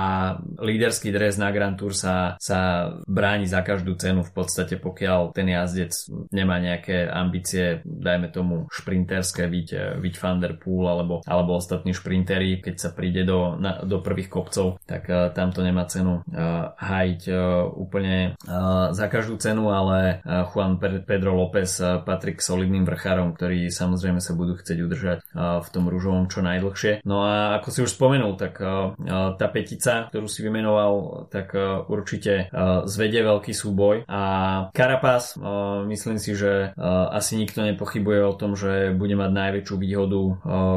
líderský 0.58 1.10
dres 1.14 1.38
na 1.38 1.50
Grand 1.54 1.76
Tour 1.76 1.94
sa, 1.94 2.36
sa 2.38 2.90
bráni 3.06 3.46
za 3.46 3.62
každú 3.62 3.94
cenu 3.98 4.22
v 4.26 4.32
podstate, 4.32 4.78
pokiaľ 4.82 5.30
ten 5.30 5.46
jazdec 5.46 5.94
nemá 6.34 6.58
nejaké 6.58 7.06
ambície, 7.06 7.80
dajme 7.86 8.34
tomu 8.34 8.66
šprinterské, 8.74 9.46
byť, 9.46 9.68
byť 10.02 10.14
Van 10.18 10.42
der 10.42 10.58
Poel 10.58 10.90
alebo, 10.90 11.22
alebo 11.22 11.54
ostatní 11.54 11.94
šprintery, 11.94 12.58
keď 12.58 12.74
sa 12.74 12.90
príde 12.90 13.22
do, 13.22 13.54
na, 13.54 13.86
do 13.86 14.02
prvých 14.02 14.26
kopcov, 14.26 14.82
tak 14.82 15.06
uh, 15.06 15.30
tam 15.30 15.54
to 15.54 15.62
nemá 15.62 15.86
cenu 15.86 16.20
uh, 16.26 16.74
hájiť 16.74 17.22
uh, 17.30 17.70
úplne 17.70 18.34
uh, 18.42 18.90
za 18.90 19.06
každú 19.06 19.38
cenu, 19.38 19.70
ale 19.70 20.24
uh, 20.26 20.48
Juan 20.50 20.80
Pedro 20.80 21.38
López 21.38 21.78
uh, 21.78 22.02
patrí 22.02 22.34
k 22.34 22.42
solidným 22.42 22.82
vrchárom, 22.82 23.36
ktorí 23.36 23.70
samozrejme 23.70 24.18
sa 24.18 24.34
budú 24.34 24.58
chcieť 24.58 24.78
udržať 24.82 25.18
uh, 25.32 25.62
v 25.62 25.68
tom 25.70 25.86
rúžovom 25.86 26.26
čo 26.26 26.42
najdlhšie. 26.42 27.06
No 27.06 27.22
a 27.22 27.60
ako 27.60 27.68
si 27.70 27.80
už 27.84 27.94
spomenul, 27.94 28.34
tak 28.34 28.58
uh, 28.58 28.96
tá 29.36 29.46
petica, 29.52 30.08
ktorú 30.08 30.26
si 30.26 30.42
vymenoval, 30.42 31.26
tak 31.28 31.52
uh, 31.54 31.84
určite 31.86 32.48
uh, 32.48 32.82
zvedie 32.88 33.22
veľký 33.22 33.52
súboj 33.52 34.08
a 34.08 34.22
Carapaz, 34.70 35.34
uh, 35.34 35.82
myslím 35.90 36.22
si, 36.22 36.38
že 36.38 36.74
asi 37.12 37.34
nikto 37.40 37.64
nepochybuje 37.64 38.20
o 38.22 38.36
tom, 38.36 38.54
že 38.54 38.94
bude 38.94 39.16
mať 39.18 39.30
najväčšiu 39.32 39.76
výhodu 39.78 40.22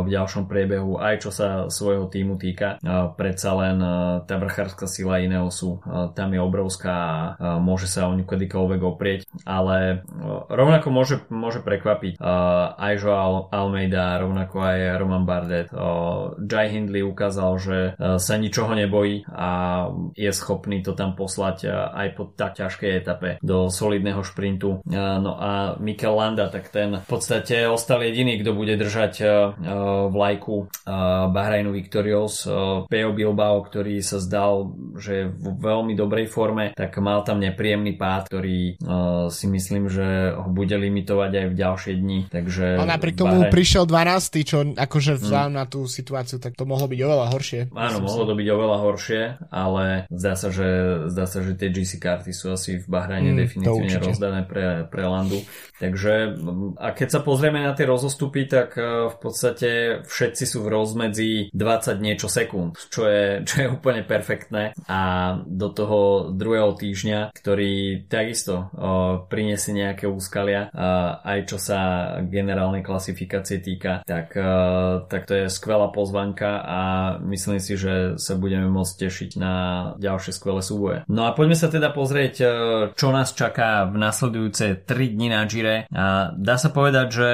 v 0.06 0.08
ďalšom 0.08 0.50
priebehu, 0.50 0.98
aj 0.98 1.16
čo 1.28 1.30
sa 1.30 1.68
svojho 1.68 2.10
týmu 2.10 2.40
týka. 2.40 2.82
Predsa 3.20 3.50
len 3.58 3.78
tá 4.26 4.36
vrchárska 4.42 4.88
sila 4.88 5.20
Ineosu 5.20 5.82
tam 6.14 6.30
je 6.32 6.40
obrovská 6.42 6.96
a 6.96 7.60
môže 7.60 7.90
sa 7.90 8.08
o 8.08 8.16
ňu 8.16 8.24
kedykoľvek 8.24 8.82
oprieť, 8.86 9.22
ale 9.44 10.06
rovnako 10.50 10.88
môže, 10.94 11.16
môže 11.28 11.60
prekvapiť 11.66 12.22
aj 12.78 12.94
Joao 13.02 13.50
Almeida, 13.52 14.22
rovnako 14.22 14.62
aj 14.64 14.80
Roman 15.02 15.26
Bardet. 15.28 15.70
Jai 16.40 16.68
Hindley 16.72 17.04
ukázal, 17.04 17.52
že 17.60 17.78
sa 18.00 18.34
ničoho 18.38 18.72
nebojí 18.78 19.26
a 19.32 19.50
je 20.16 20.32
schopný 20.32 20.82
to 20.86 20.94
tam 20.94 21.18
poslať 21.18 21.68
aj 21.72 22.08
po 22.16 22.32
tak 22.32 22.56
ťažkej 22.60 22.92
etape 23.04 23.30
do 23.42 23.68
solidného 23.76 24.24
šprintu. 24.24 24.80
Uh, 24.88 25.20
no 25.20 25.36
a 25.36 25.76
Mikel 25.84 26.16
Landa, 26.16 26.48
tak 26.48 26.72
ten 26.72 27.04
v 27.04 27.08
podstate 27.08 27.68
ostal 27.68 28.00
jediný, 28.08 28.40
kto 28.40 28.56
bude 28.56 28.80
držať 28.80 29.14
uh, 29.20 29.28
vlajku 30.08 30.56
uh, 30.64 31.28
Bahrajnu 31.28 31.76
Victorious. 31.76 32.48
Peo 32.88 33.12
Bilbao, 33.12 33.60
ktorý 33.66 34.00
sa 34.00 34.24
zdal, 34.24 34.72
že 34.96 35.12
je 35.12 35.26
v 35.28 35.48
veľmi 35.60 35.98
dobrej 35.98 36.32
forme, 36.32 36.72
tak 36.72 36.96
mal 37.02 37.26
tam 37.28 37.42
nepríjemný 37.42 37.98
pád, 37.98 38.30
ktorý 38.30 38.78
si 39.34 39.46
myslím, 39.50 39.90
že 39.90 40.38
ho 40.38 40.50
bude 40.52 40.76
limitovať 40.78 41.32
aj 41.34 41.46
v 41.50 41.56
ďalšie 41.56 41.94
dni. 41.98 42.20
Takže 42.30 42.66
a 42.78 42.86
napriek 42.86 43.18
tomu 43.18 43.44
Bahrain... 43.44 43.54
prišiel 43.54 43.84
12, 43.90 44.46
čo 44.46 44.58
akože 44.76 45.12
hmm. 45.18 45.22
vzhľadom 45.26 45.52
hmm. 45.52 45.60
na 45.60 45.66
tú 45.66 45.80
situáciu, 45.90 46.38
tak 46.38 46.54
to 46.54 46.64
mohlo 46.70 46.86
byť 46.86 47.00
oveľa 47.02 47.26
horšie. 47.34 47.62
Áno, 47.74 47.98
mohlo 48.06 48.24
to 48.30 48.34
byť 48.38 48.48
oveľa 48.48 48.78
horšie, 48.86 49.22
ale 49.50 49.86
zdá 50.14 50.34
sa, 50.38 50.50
že, 50.54 50.70
zdá 51.10 51.26
sa, 51.26 51.40
že 51.42 51.58
tie 51.58 51.70
GC 51.74 51.98
karty 51.98 52.32
sú 52.32 52.54
asi 52.54 52.80
v 52.80 52.86
Bahrajne 52.86 53.34
hmm. 53.34 53.40
definitívne 53.40 53.65
definitívne 53.66 54.08
rozdané 54.08 54.42
pre, 54.46 54.86
pre 54.88 55.04
Landu. 55.04 55.42
Takže 55.76 56.40
a 56.80 56.88
keď 56.96 57.10
sa 57.12 57.20
pozrieme 57.20 57.60
na 57.60 57.76
tie 57.76 57.84
rozostupy, 57.84 58.48
tak 58.48 58.80
e, 58.80 59.12
v 59.12 59.18
podstate 59.20 59.70
všetci 60.08 60.44
sú 60.48 60.64
v 60.64 60.72
rozmedzi 60.72 61.32
20 61.52 62.00
niečo 62.00 62.32
sekúnd, 62.32 62.80
čo 62.88 63.04
je, 63.04 63.44
čo 63.44 63.56
je 63.60 63.68
úplne 63.68 64.08
perfektné 64.08 64.72
a 64.88 65.02
do 65.44 65.68
toho 65.76 66.32
druhého 66.32 66.80
týždňa, 66.80 67.36
ktorý 67.36 68.06
takisto 68.08 68.72
o, 68.72 69.28
priniesie 69.28 69.76
nejaké 69.76 70.08
úskalia, 70.08 70.72
a, 70.72 71.20
aj 71.28 71.40
čo 71.44 71.58
sa 71.60 71.80
generálnej 72.24 72.80
klasifikácie 72.80 73.60
týka, 73.60 74.00
tak, 74.08 74.32
e, 74.32 74.56
tak 75.12 75.28
to 75.28 75.34
je 75.44 75.46
skvelá 75.52 75.92
pozvanka 75.92 76.64
a 76.64 76.82
myslím 77.28 77.60
si, 77.60 77.76
že 77.76 78.16
sa 78.16 78.40
budeme 78.40 78.72
môcť 78.72 78.94
tešiť 78.96 79.30
na 79.36 79.54
ďalšie 80.00 80.32
skvelé 80.32 80.64
súboje. 80.64 80.98
No 81.12 81.28
a 81.28 81.36
poďme 81.36 81.60
sa 81.60 81.68
teda 81.68 81.92
pozrieť, 81.92 82.36
e, 82.40 82.46
čo 82.96 83.12
nás 83.12 83.36
čaká 83.36 83.55
v 83.64 83.96
nasledujúce 83.96 84.84
3 84.84 85.16
dni 85.16 85.28
na 85.32 85.48
Gire. 85.48 85.88
A 85.94 86.36
dá 86.36 86.60
sa 86.60 86.74
povedať, 86.74 87.08
že 87.14 87.30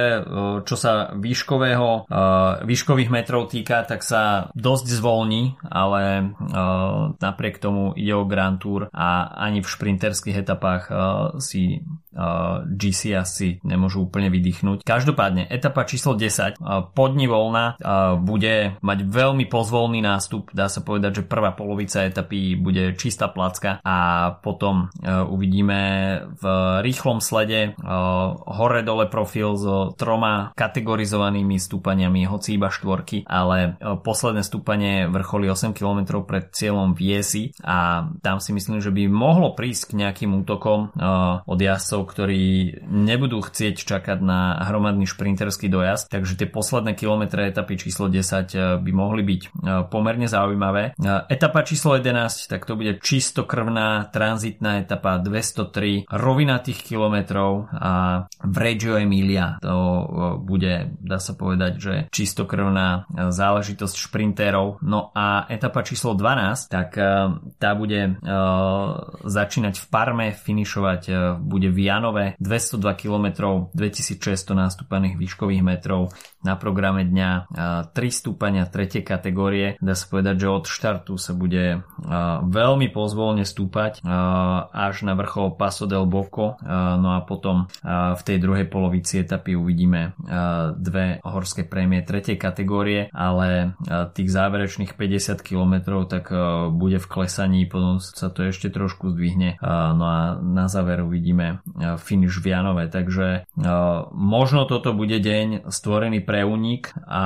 čo 0.68 0.76
sa 0.78 1.16
výškového, 1.18 2.06
výškových 2.62 3.10
metrov 3.10 3.50
týka, 3.50 3.82
tak 3.88 4.06
sa 4.06 4.54
dosť 4.54 4.86
zvolní, 4.92 5.58
ale 5.66 6.34
napriek 7.18 7.58
tomu 7.58 7.98
ide 7.98 8.14
o 8.14 8.28
Grand 8.30 8.62
Tour 8.62 8.92
a 8.92 9.32
ani 9.34 9.66
v 9.66 9.72
šprinterských 9.72 10.44
etapách 10.46 10.84
si 11.40 11.82
GC 12.68 13.16
asi 13.16 13.64
nemôžu 13.64 14.06
úplne 14.06 14.28
vydýchnuť. 14.28 14.84
Každopádne, 14.84 15.48
etapa 15.48 15.88
číslo 15.88 16.20
10, 16.20 16.60
podni 16.92 17.26
voľna, 17.32 17.80
bude 18.20 18.76
mať 18.84 19.00
veľmi 19.08 19.48
pozvolný 19.48 20.04
nástup. 20.04 20.52
Dá 20.52 20.68
sa 20.68 20.84
povedať, 20.84 21.24
že 21.24 21.30
prvá 21.30 21.56
polovica 21.56 22.04
etapy 22.04 22.60
bude 22.60 22.94
čistá 23.00 23.32
placka 23.32 23.80
a 23.82 24.30
potom 24.44 24.92
uvidíme 25.06 25.82
v 26.36 26.44
rýchlom 26.84 27.24
slede 27.24 27.74
hore-dole 28.46 29.08
profil 29.08 29.56
so 29.56 29.96
troma 29.96 30.52
kategorizovanými 30.56 31.56
stúpaniami, 31.58 32.28
hoci 32.28 32.60
iba 32.60 32.68
štvorky, 32.68 33.24
ale 33.28 33.80
posledné 33.80 34.44
stúpanie 34.44 35.08
vrcholí 35.08 35.48
8 35.48 35.72
km 35.72 36.24
pred 36.28 36.52
cieľom 36.52 36.94
Viesi 36.94 37.56
a 37.64 38.10
tam 38.20 38.44
si 38.44 38.52
myslím, 38.52 38.84
že 38.84 38.92
by 38.92 39.08
mohlo 39.08 39.56
prísť 39.56 39.94
k 39.94 39.98
nejakým 40.04 40.32
útokom 40.44 40.92
od 41.48 41.60
jazdcov 41.60 42.01
jazdcov, 42.02 42.10
ktorí 42.10 42.44
nebudú 42.90 43.42
chcieť 43.42 43.76
čakať 43.86 44.20
na 44.22 44.58
hromadný 44.66 45.06
šprinterský 45.06 45.70
dojazd, 45.70 46.10
takže 46.10 46.38
tie 46.38 46.48
posledné 46.50 46.98
kilometre 46.98 47.48
etapy 47.48 47.78
číslo 47.78 48.10
10 48.10 48.18
eh, 48.18 48.78
by 48.82 48.92
mohli 48.92 49.22
byť 49.24 49.42
eh, 49.42 49.50
pomerne 49.88 50.26
zaujímavé. 50.26 50.98
Eh, 50.98 51.22
etapa 51.30 51.62
číslo 51.62 51.96
11, 51.98 52.50
tak 52.50 52.66
to 52.66 52.74
bude 52.76 53.00
čistokrvná 53.02 54.10
tranzitná 54.10 54.82
etapa 54.82 55.22
203 55.22 56.10
rovinatých 56.10 56.80
kilometrov 56.82 57.70
a 57.72 58.26
v 58.42 58.56
Reggio 58.58 58.98
Emilia 58.98 59.62
to 59.62 59.78
bude, 60.42 60.98
dá 61.02 61.20
sa 61.22 61.38
povedať, 61.38 61.74
že 61.78 61.94
čistokrvná 62.10 63.06
záležitosť 63.30 63.96
šprintérov. 64.10 64.82
No 64.82 65.14
a 65.14 65.46
etapa 65.52 65.84
číslo 65.86 66.16
12, 66.16 66.72
tak 66.72 66.96
tá 67.58 67.72
bude 67.76 68.18
začínať 69.26 69.76
v 69.78 69.86
Parme, 69.92 70.28
finišovať 70.34 71.02
bude 71.42 71.70
v 71.70 71.91
Janove 71.92 72.40
202 72.40 72.88
km 72.96 73.28
2600 73.76 74.56
nástupaných 74.56 75.20
výškových 75.20 75.60
metrov 75.60 76.16
na 76.40 76.56
programe 76.56 77.04
dňa 77.04 77.52
3 77.92 77.92
stúpania 77.92 78.64
3. 78.64 79.04
kategórie. 79.04 79.76
Dá 79.84 79.92
sa 79.92 80.08
povedať, 80.08 80.36
že 80.40 80.48
od 80.48 80.66
štartu 80.72 81.20
sa 81.20 81.36
bude 81.36 81.84
veľmi 82.48 82.88
pozvolne 82.96 83.44
stúpať 83.44 84.00
až 84.72 84.96
na 85.04 85.20
vrchol 85.20 85.60
Paso 85.60 85.84
del 85.84 86.08
Boco. 86.08 86.56
No 86.64 87.12
a 87.12 87.20
potom 87.28 87.68
v 87.92 88.22
tej 88.24 88.40
druhej 88.40 88.72
polovici 88.72 89.20
etapy 89.20 89.60
uvidíme 89.60 90.16
dve 90.80 91.20
horské 91.28 91.68
prémie 91.68 92.08
3. 92.08 92.40
kategórie, 92.40 93.12
ale 93.12 93.76
tých 94.16 94.32
záverečných 94.32 94.96
50 94.96 95.44
km 95.44 96.08
tak 96.08 96.32
bude 96.72 97.04
v 97.04 97.08
klesaní, 97.12 97.68
potom 97.68 98.00
sa 98.00 98.32
to 98.32 98.48
ešte 98.48 98.72
trošku 98.72 99.12
zdvihne. 99.12 99.60
No 99.68 100.06
a 100.08 100.40
na 100.40 100.72
záver 100.72 101.04
uvidíme 101.04 101.60
finish 102.02 102.38
v 102.42 102.54
Janove. 102.54 102.86
Takže 102.92 103.46
možno 104.14 104.70
toto 104.70 104.94
bude 104.94 105.18
deň 105.18 105.70
stvorený 105.72 106.22
pre 106.22 106.46
únik 106.46 106.94
a 107.08 107.24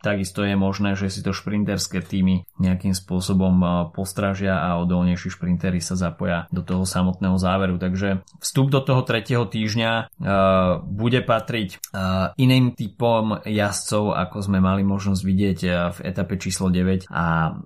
takisto 0.00 0.42
je 0.42 0.56
možné, 0.56 0.96
že 0.96 1.12
si 1.12 1.20
to 1.20 1.36
šprinterské 1.36 2.00
týmy 2.00 2.48
nejakým 2.56 2.96
spôsobom 2.96 3.88
postražia 3.92 4.58
a 4.58 4.80
odolnejší 4.80 5.32
šprintery 5.32 5.78
sa 5.82 5.98
zapoja 5.98 6.48
do 6.54 6.64
toho 6.64 6.88
samotného 6.88 7.36
záveru. 7.36 7.76
Takže 7.76 8.24
vstup 8.40 8.72
do 8.72 8.80
toho 8.80 9.02
tretieho 9.04 9.44
týždňa 9.46 10.08
bude 10.86 11.20
patriť 11.24 11.78
iným 12.38 12.72
typom 12.78 13.42
jazdcov, 13.44 14.14
ako 14.16 14.36
sme 14.44 14.58
mali 14.62 14.82
možnosť 14.86 15.22
vidieť 15.22 15.58
v 15.92 15.98
etape 16.06 16.40
číslo 16.40 16.72
9 16.72 17.10
a 17.12 17.56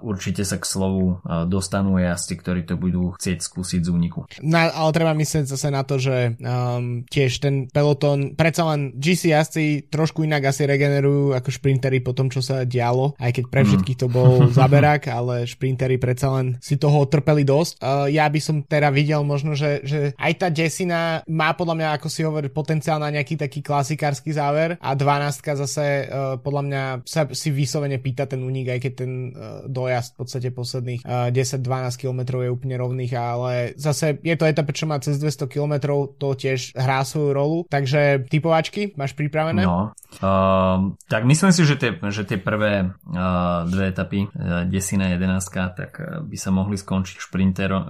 určite 0.00 0.42
sa 0.42 0.58
k 0.58 0.64
slovu 0.64 1.22
dostanú 1.46 2.00
jazdci, 2.00 2.34
ktorí 2.40 2.60
to 2.66 2.74
budú 2.80 3.14
chcieť 3.14 3.38
skúsiť 3.40 3.80
z 3.86 3.90
úniku. 3.92 4.26
Na, 4.40 4.72
ale 4.72 4.90
treba 4.90 5.12
myslieť 5.14 5.44
zase 5.60 5.76
na 5.76 5.84
to, 5.84 6.00
že 6.00 6.40
um, 6.40 7.04
tiež 7.04 7.44
ten 7.44 7.68
peloton, 7.68 8.32
predsa 8.32 8.64
len 8.72 8.96
GC 8.96 9.36
jazdci 9.36 9.92
trošku 9.92 10.24
inak 10.24 10.48
asi 10.48 10.64
regenerujú 10.64 11.36
ako 11.36 11.52
šprintery 11.52 12.00
po 12.00 12.16
tom, 12.16 12.32
čo 12.32 12.40
sa 12.40 12.64
dialo, 12.64 13.12
aj 13.20 13.36
keď 13.36 13.44
pre 13.52 13.60
mhm. 13.60 13.68
všetkých 13.68 14.00
to 14.00 14.08
bol 14.08 14.48
zaberak, 14.56 15.12
ale 15.12 15.44
šprintery 15.44 16.00
predsa 16.00 16.32
len 16.32 16.56
si 16.64 16.80
toho 16.80 17.04
trpeli 17.04 17.44
dosť. 17.44 17.76
Uh, 17.84 18.08
ja 18.08 18.24
by 18.24 18.40
som 18.40 18.64
teda 18.64 18.88
videl 18.88 19.20
možno, 19.20 19.52
že, 19.52 19.84
že 19.84 20.16
aj 20.16 20.32
tá 20.40 20.48
Jessina 20.48 21.20
má 21.28 21.52
podľa 21.52 21.76
mňa, 21.76 21.88
ako 22.00 22.08
si 22.08 22.24
hovorí, 22.24 22.48
potenciál 22.48 22.96
na 22.96 23.12
nejaký 23.12 23.36
taký 23.36 23.60
klasikársky 23.60 24.32
záver 24.32 24.80
a 24.80 24.96
12 24.96 25.44
zase 25.60 26.08
uh, 26.08 26.40
podľa 26.40 26.62
mňa 26.64 26.82
sa 27.04 27.28
si 27.36 27.52
vyslovene 27.52 28.00
pýta 28.00 28.24
ten 28.24 28.40
únik, 28.40 28.72
aj 28.72 28.80
keď 28.80 28.92
ten 28.96 29.12
uh, 29.34 29.66
dojazd 29.68 30.16
v 30.16 30.18
podstate 30.24 30.48
posledných 30.54 31.04
uh, 31.04 31.28
10-12 31.28 32.00
km 32.00 32.20
je 32.40 32.48
úplne 32.48 32.76
rovných, 32.78 33.12
ale 33.18 33.52
zase 33.74 34.22
je 34.22 34.36
to 34.38 34.46
etapa, 34.46 34.70
čo 34.70 34.86
má 34.86 34.96
cez 35.02 35.18
200 35.18 35.49
km, 35.50 36.06
to 36.14 36.38
tiež 36.38 36.78
hrá 36.78 37.02
svoju 37.02 37.30
rolu. 37.34 37.58
Takže 37.66 38.30
typovačky 38.30 38.94
máš 38.94 39.18
pripravené? 39.18 39.66
No, 39.66 39.90
uh, 40.22 40.94
tak 41.10 41.26
myslím 41.26 41.50
si, 41.50 41.66
že 41.66 41.74
tie, 41.74 41.90
že 42.08 42.22
tie 42.22 42.38
prvé 42.38 42.94
uh, 42.94 43.66
dve 43.66 43.90
etapy, 43.90 44.30
uh, 44.30 44.62
desina 44.70 45.10
a 45.10 45.18
jedenáctka, 45.18 45.74
tak 45.74 45.90
uh, 45.98 46.22
by 46.22 46.36
sa 46.38 46.54
mohli 46.54 46.78
skončiť 46.78 47.18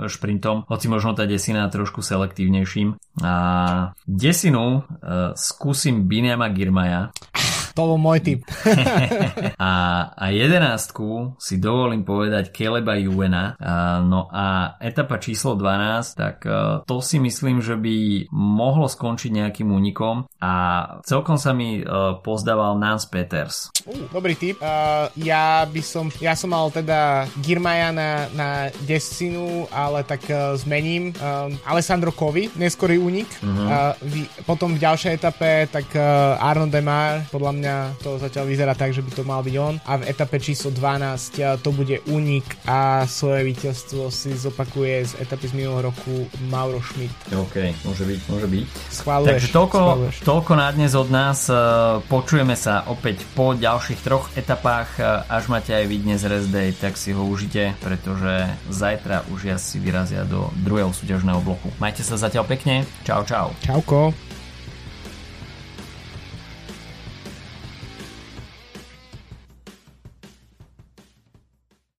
šprintom, 0.09 0.65
hoci 0.65 0.87
možno 0.89 1.13
tá 1.13 1.29
desina 1.29 1.69
trošku 1.69 2.01
selektívnejším. 2.01 2.97
A 3.21 3.35
desinu 4.09 4.81
uh, 4.81 5.37
skúsim 5.37 6.09
Biniama 6.09 6.49
Girmaja. 6.49 7.13
To 7.75 7.95
bol 7.95 7.99
môj 8.01 8.19
typ. 8.23 8.41
a, 9.61 9.73
a 10.15 10.25
jedenáctku 10.35 11.39
si 11.39 11.63
dovolím 11.63 12.03
povedať 12.03 12.51
Keleba 12.51 12.99
Juvena. 12.99 13.55
A, 13.57 14.03
no 14.03 14.27
a 14.31 14.77
etapa 14.83 15.23
číslo 15.23 15.55
12, 15.55 16.19
tak 16.19 16.37
a, 16.45 16.83
to 16.85 16.99
si 16.99 17.23
myslím, 17.23 17.63
že 17.63 17.79
by 17.79 18.29
mohlo 18.35 18.91
skončiť 18.91 19.31
nejakým 19.31 19.71
únikom 19.71 20.27
a 20.43 20.53
celkom 21.07 21.39
sa 21.39 21.55
mi 21.55 21.81
a, 21.83 22.19
pozdával 22.19 22.77
Nance 22.81 23.07
Peters. 23.07 23.71
Uh, 23.87 24.11
dobrý 24.11 24.35
typ. 24.35 24.59
Uh, 24.59 25.07
ja 25.21 25.63
by 25.65 25.83
som, 25.85 26.11
ja 26.19 26.35
som 26.35 26.51
mal 26.51 26.69
teda 26.75 27.31
Girmaja 27.41 27.95
na, 27.95 28.11
na 28.35 28.49
desinu, 28.85 29.71
ale 29.71 30.03
tak 30.03 30.27
uh, 30.29 30.59
zmením. 30.59 31.15
Um, 31.23 31.55
Alessandro 31.65 32.11
Kovi, 32.11 32.51
neskorý 32.59 32.99
únik. 32.99 33.31
Uh-huh. 33.41 33.67
Uh, 33.71 33.93
v, 34.03 34.27
potom 34.45 34.75
v 34.75 34.83
ďalšej 34.83 35.13
etape 35.17 35.71
tak 35.71 35.87
uh, 35.95 36.41
Arno 36.41 36.67
Demar, 36.67 37.25
podľa 37.31 37.53
mňa 37.57 37.60
to 38.01 38.17
zatiaľ 38.17 38.45
vyzerá 38.49 38.73
tak, 38.75 38.95
že 38.95 39.05
by 39.05 39.11
to 39.13 39.23
mal 39.27 39.41
byť 39.45 39.55
on. 39.61 39.75
A 39.87 40.01
v 40.01 40.09
etape 40.09 40.41
číslo 40.41 40.73
12 40.73 41.61
to 41.61 41.71
bude 41.75 42.01
únik 42.09 42.45
a 42.65 43.05
svoje 43.05 43.47
víťazstvo 43.47 44.09
si 44.09 44.33
zopakuje 44.35 45.05
z 45.05 45.13
etapy 45.21 45.51
z 45.51 45.55
minulého 45.57 45.91
roku 45.93 46.27
Mauro 46.49 46.81
Schmidt. 46.81 47.13
OK, 47.33 47.75
môže 47.85 48.05
byť, 48.07 48.21
môže 48.31 48.47
byť. 48.49 48.65
Schváluješ. 48.91 49.31
Takže 49.31 49.49
toľko, 49.51 49.81
toľko 50.23 50.53
na 50.57 50.69
dnes 50.71 50.93
od 50.97 51.09
nás. 51.11 51.51
E, 51.51 51.55
počujeme 52.07 52.55
sa 52.55 52.87
opäť 52.87 53.27
po 53.35 53.53
ďalších 53.53 54.01
troch 54.01 54.31
etapách. 54.39 54.99
E, 54.99 55.03
až 55.29 55.51
máte 55.51 55.75
aj 55.75 55.85
vy 55.87 55.97
dnes 56.01 56.21
rest 56.25 56.49
day, 56.49 56.71
tak 56.73 56.95
si 56.97 57.11
ho 57.11 57.23
užite, 57.27 57.75
pretože 57.83 58.49
zajtra 58.71 59.27
už 59.35 59.41
ja 59.51 59.57
si 59.59 59.83
vyrazia 59.83 60.23
do 60.25 60.49
druhého 60.63 60.95
súťažného 60.95 61.41
bloku. 61.43 61.69
Majte 61.83 62.07
sa 62.07 62.15
zatiaľ 62.17 62.47
pekne. 62.47 62.87
Čau, 63.03 63.27
čau. 63.27 63.53
Čauko. 63.67 64.30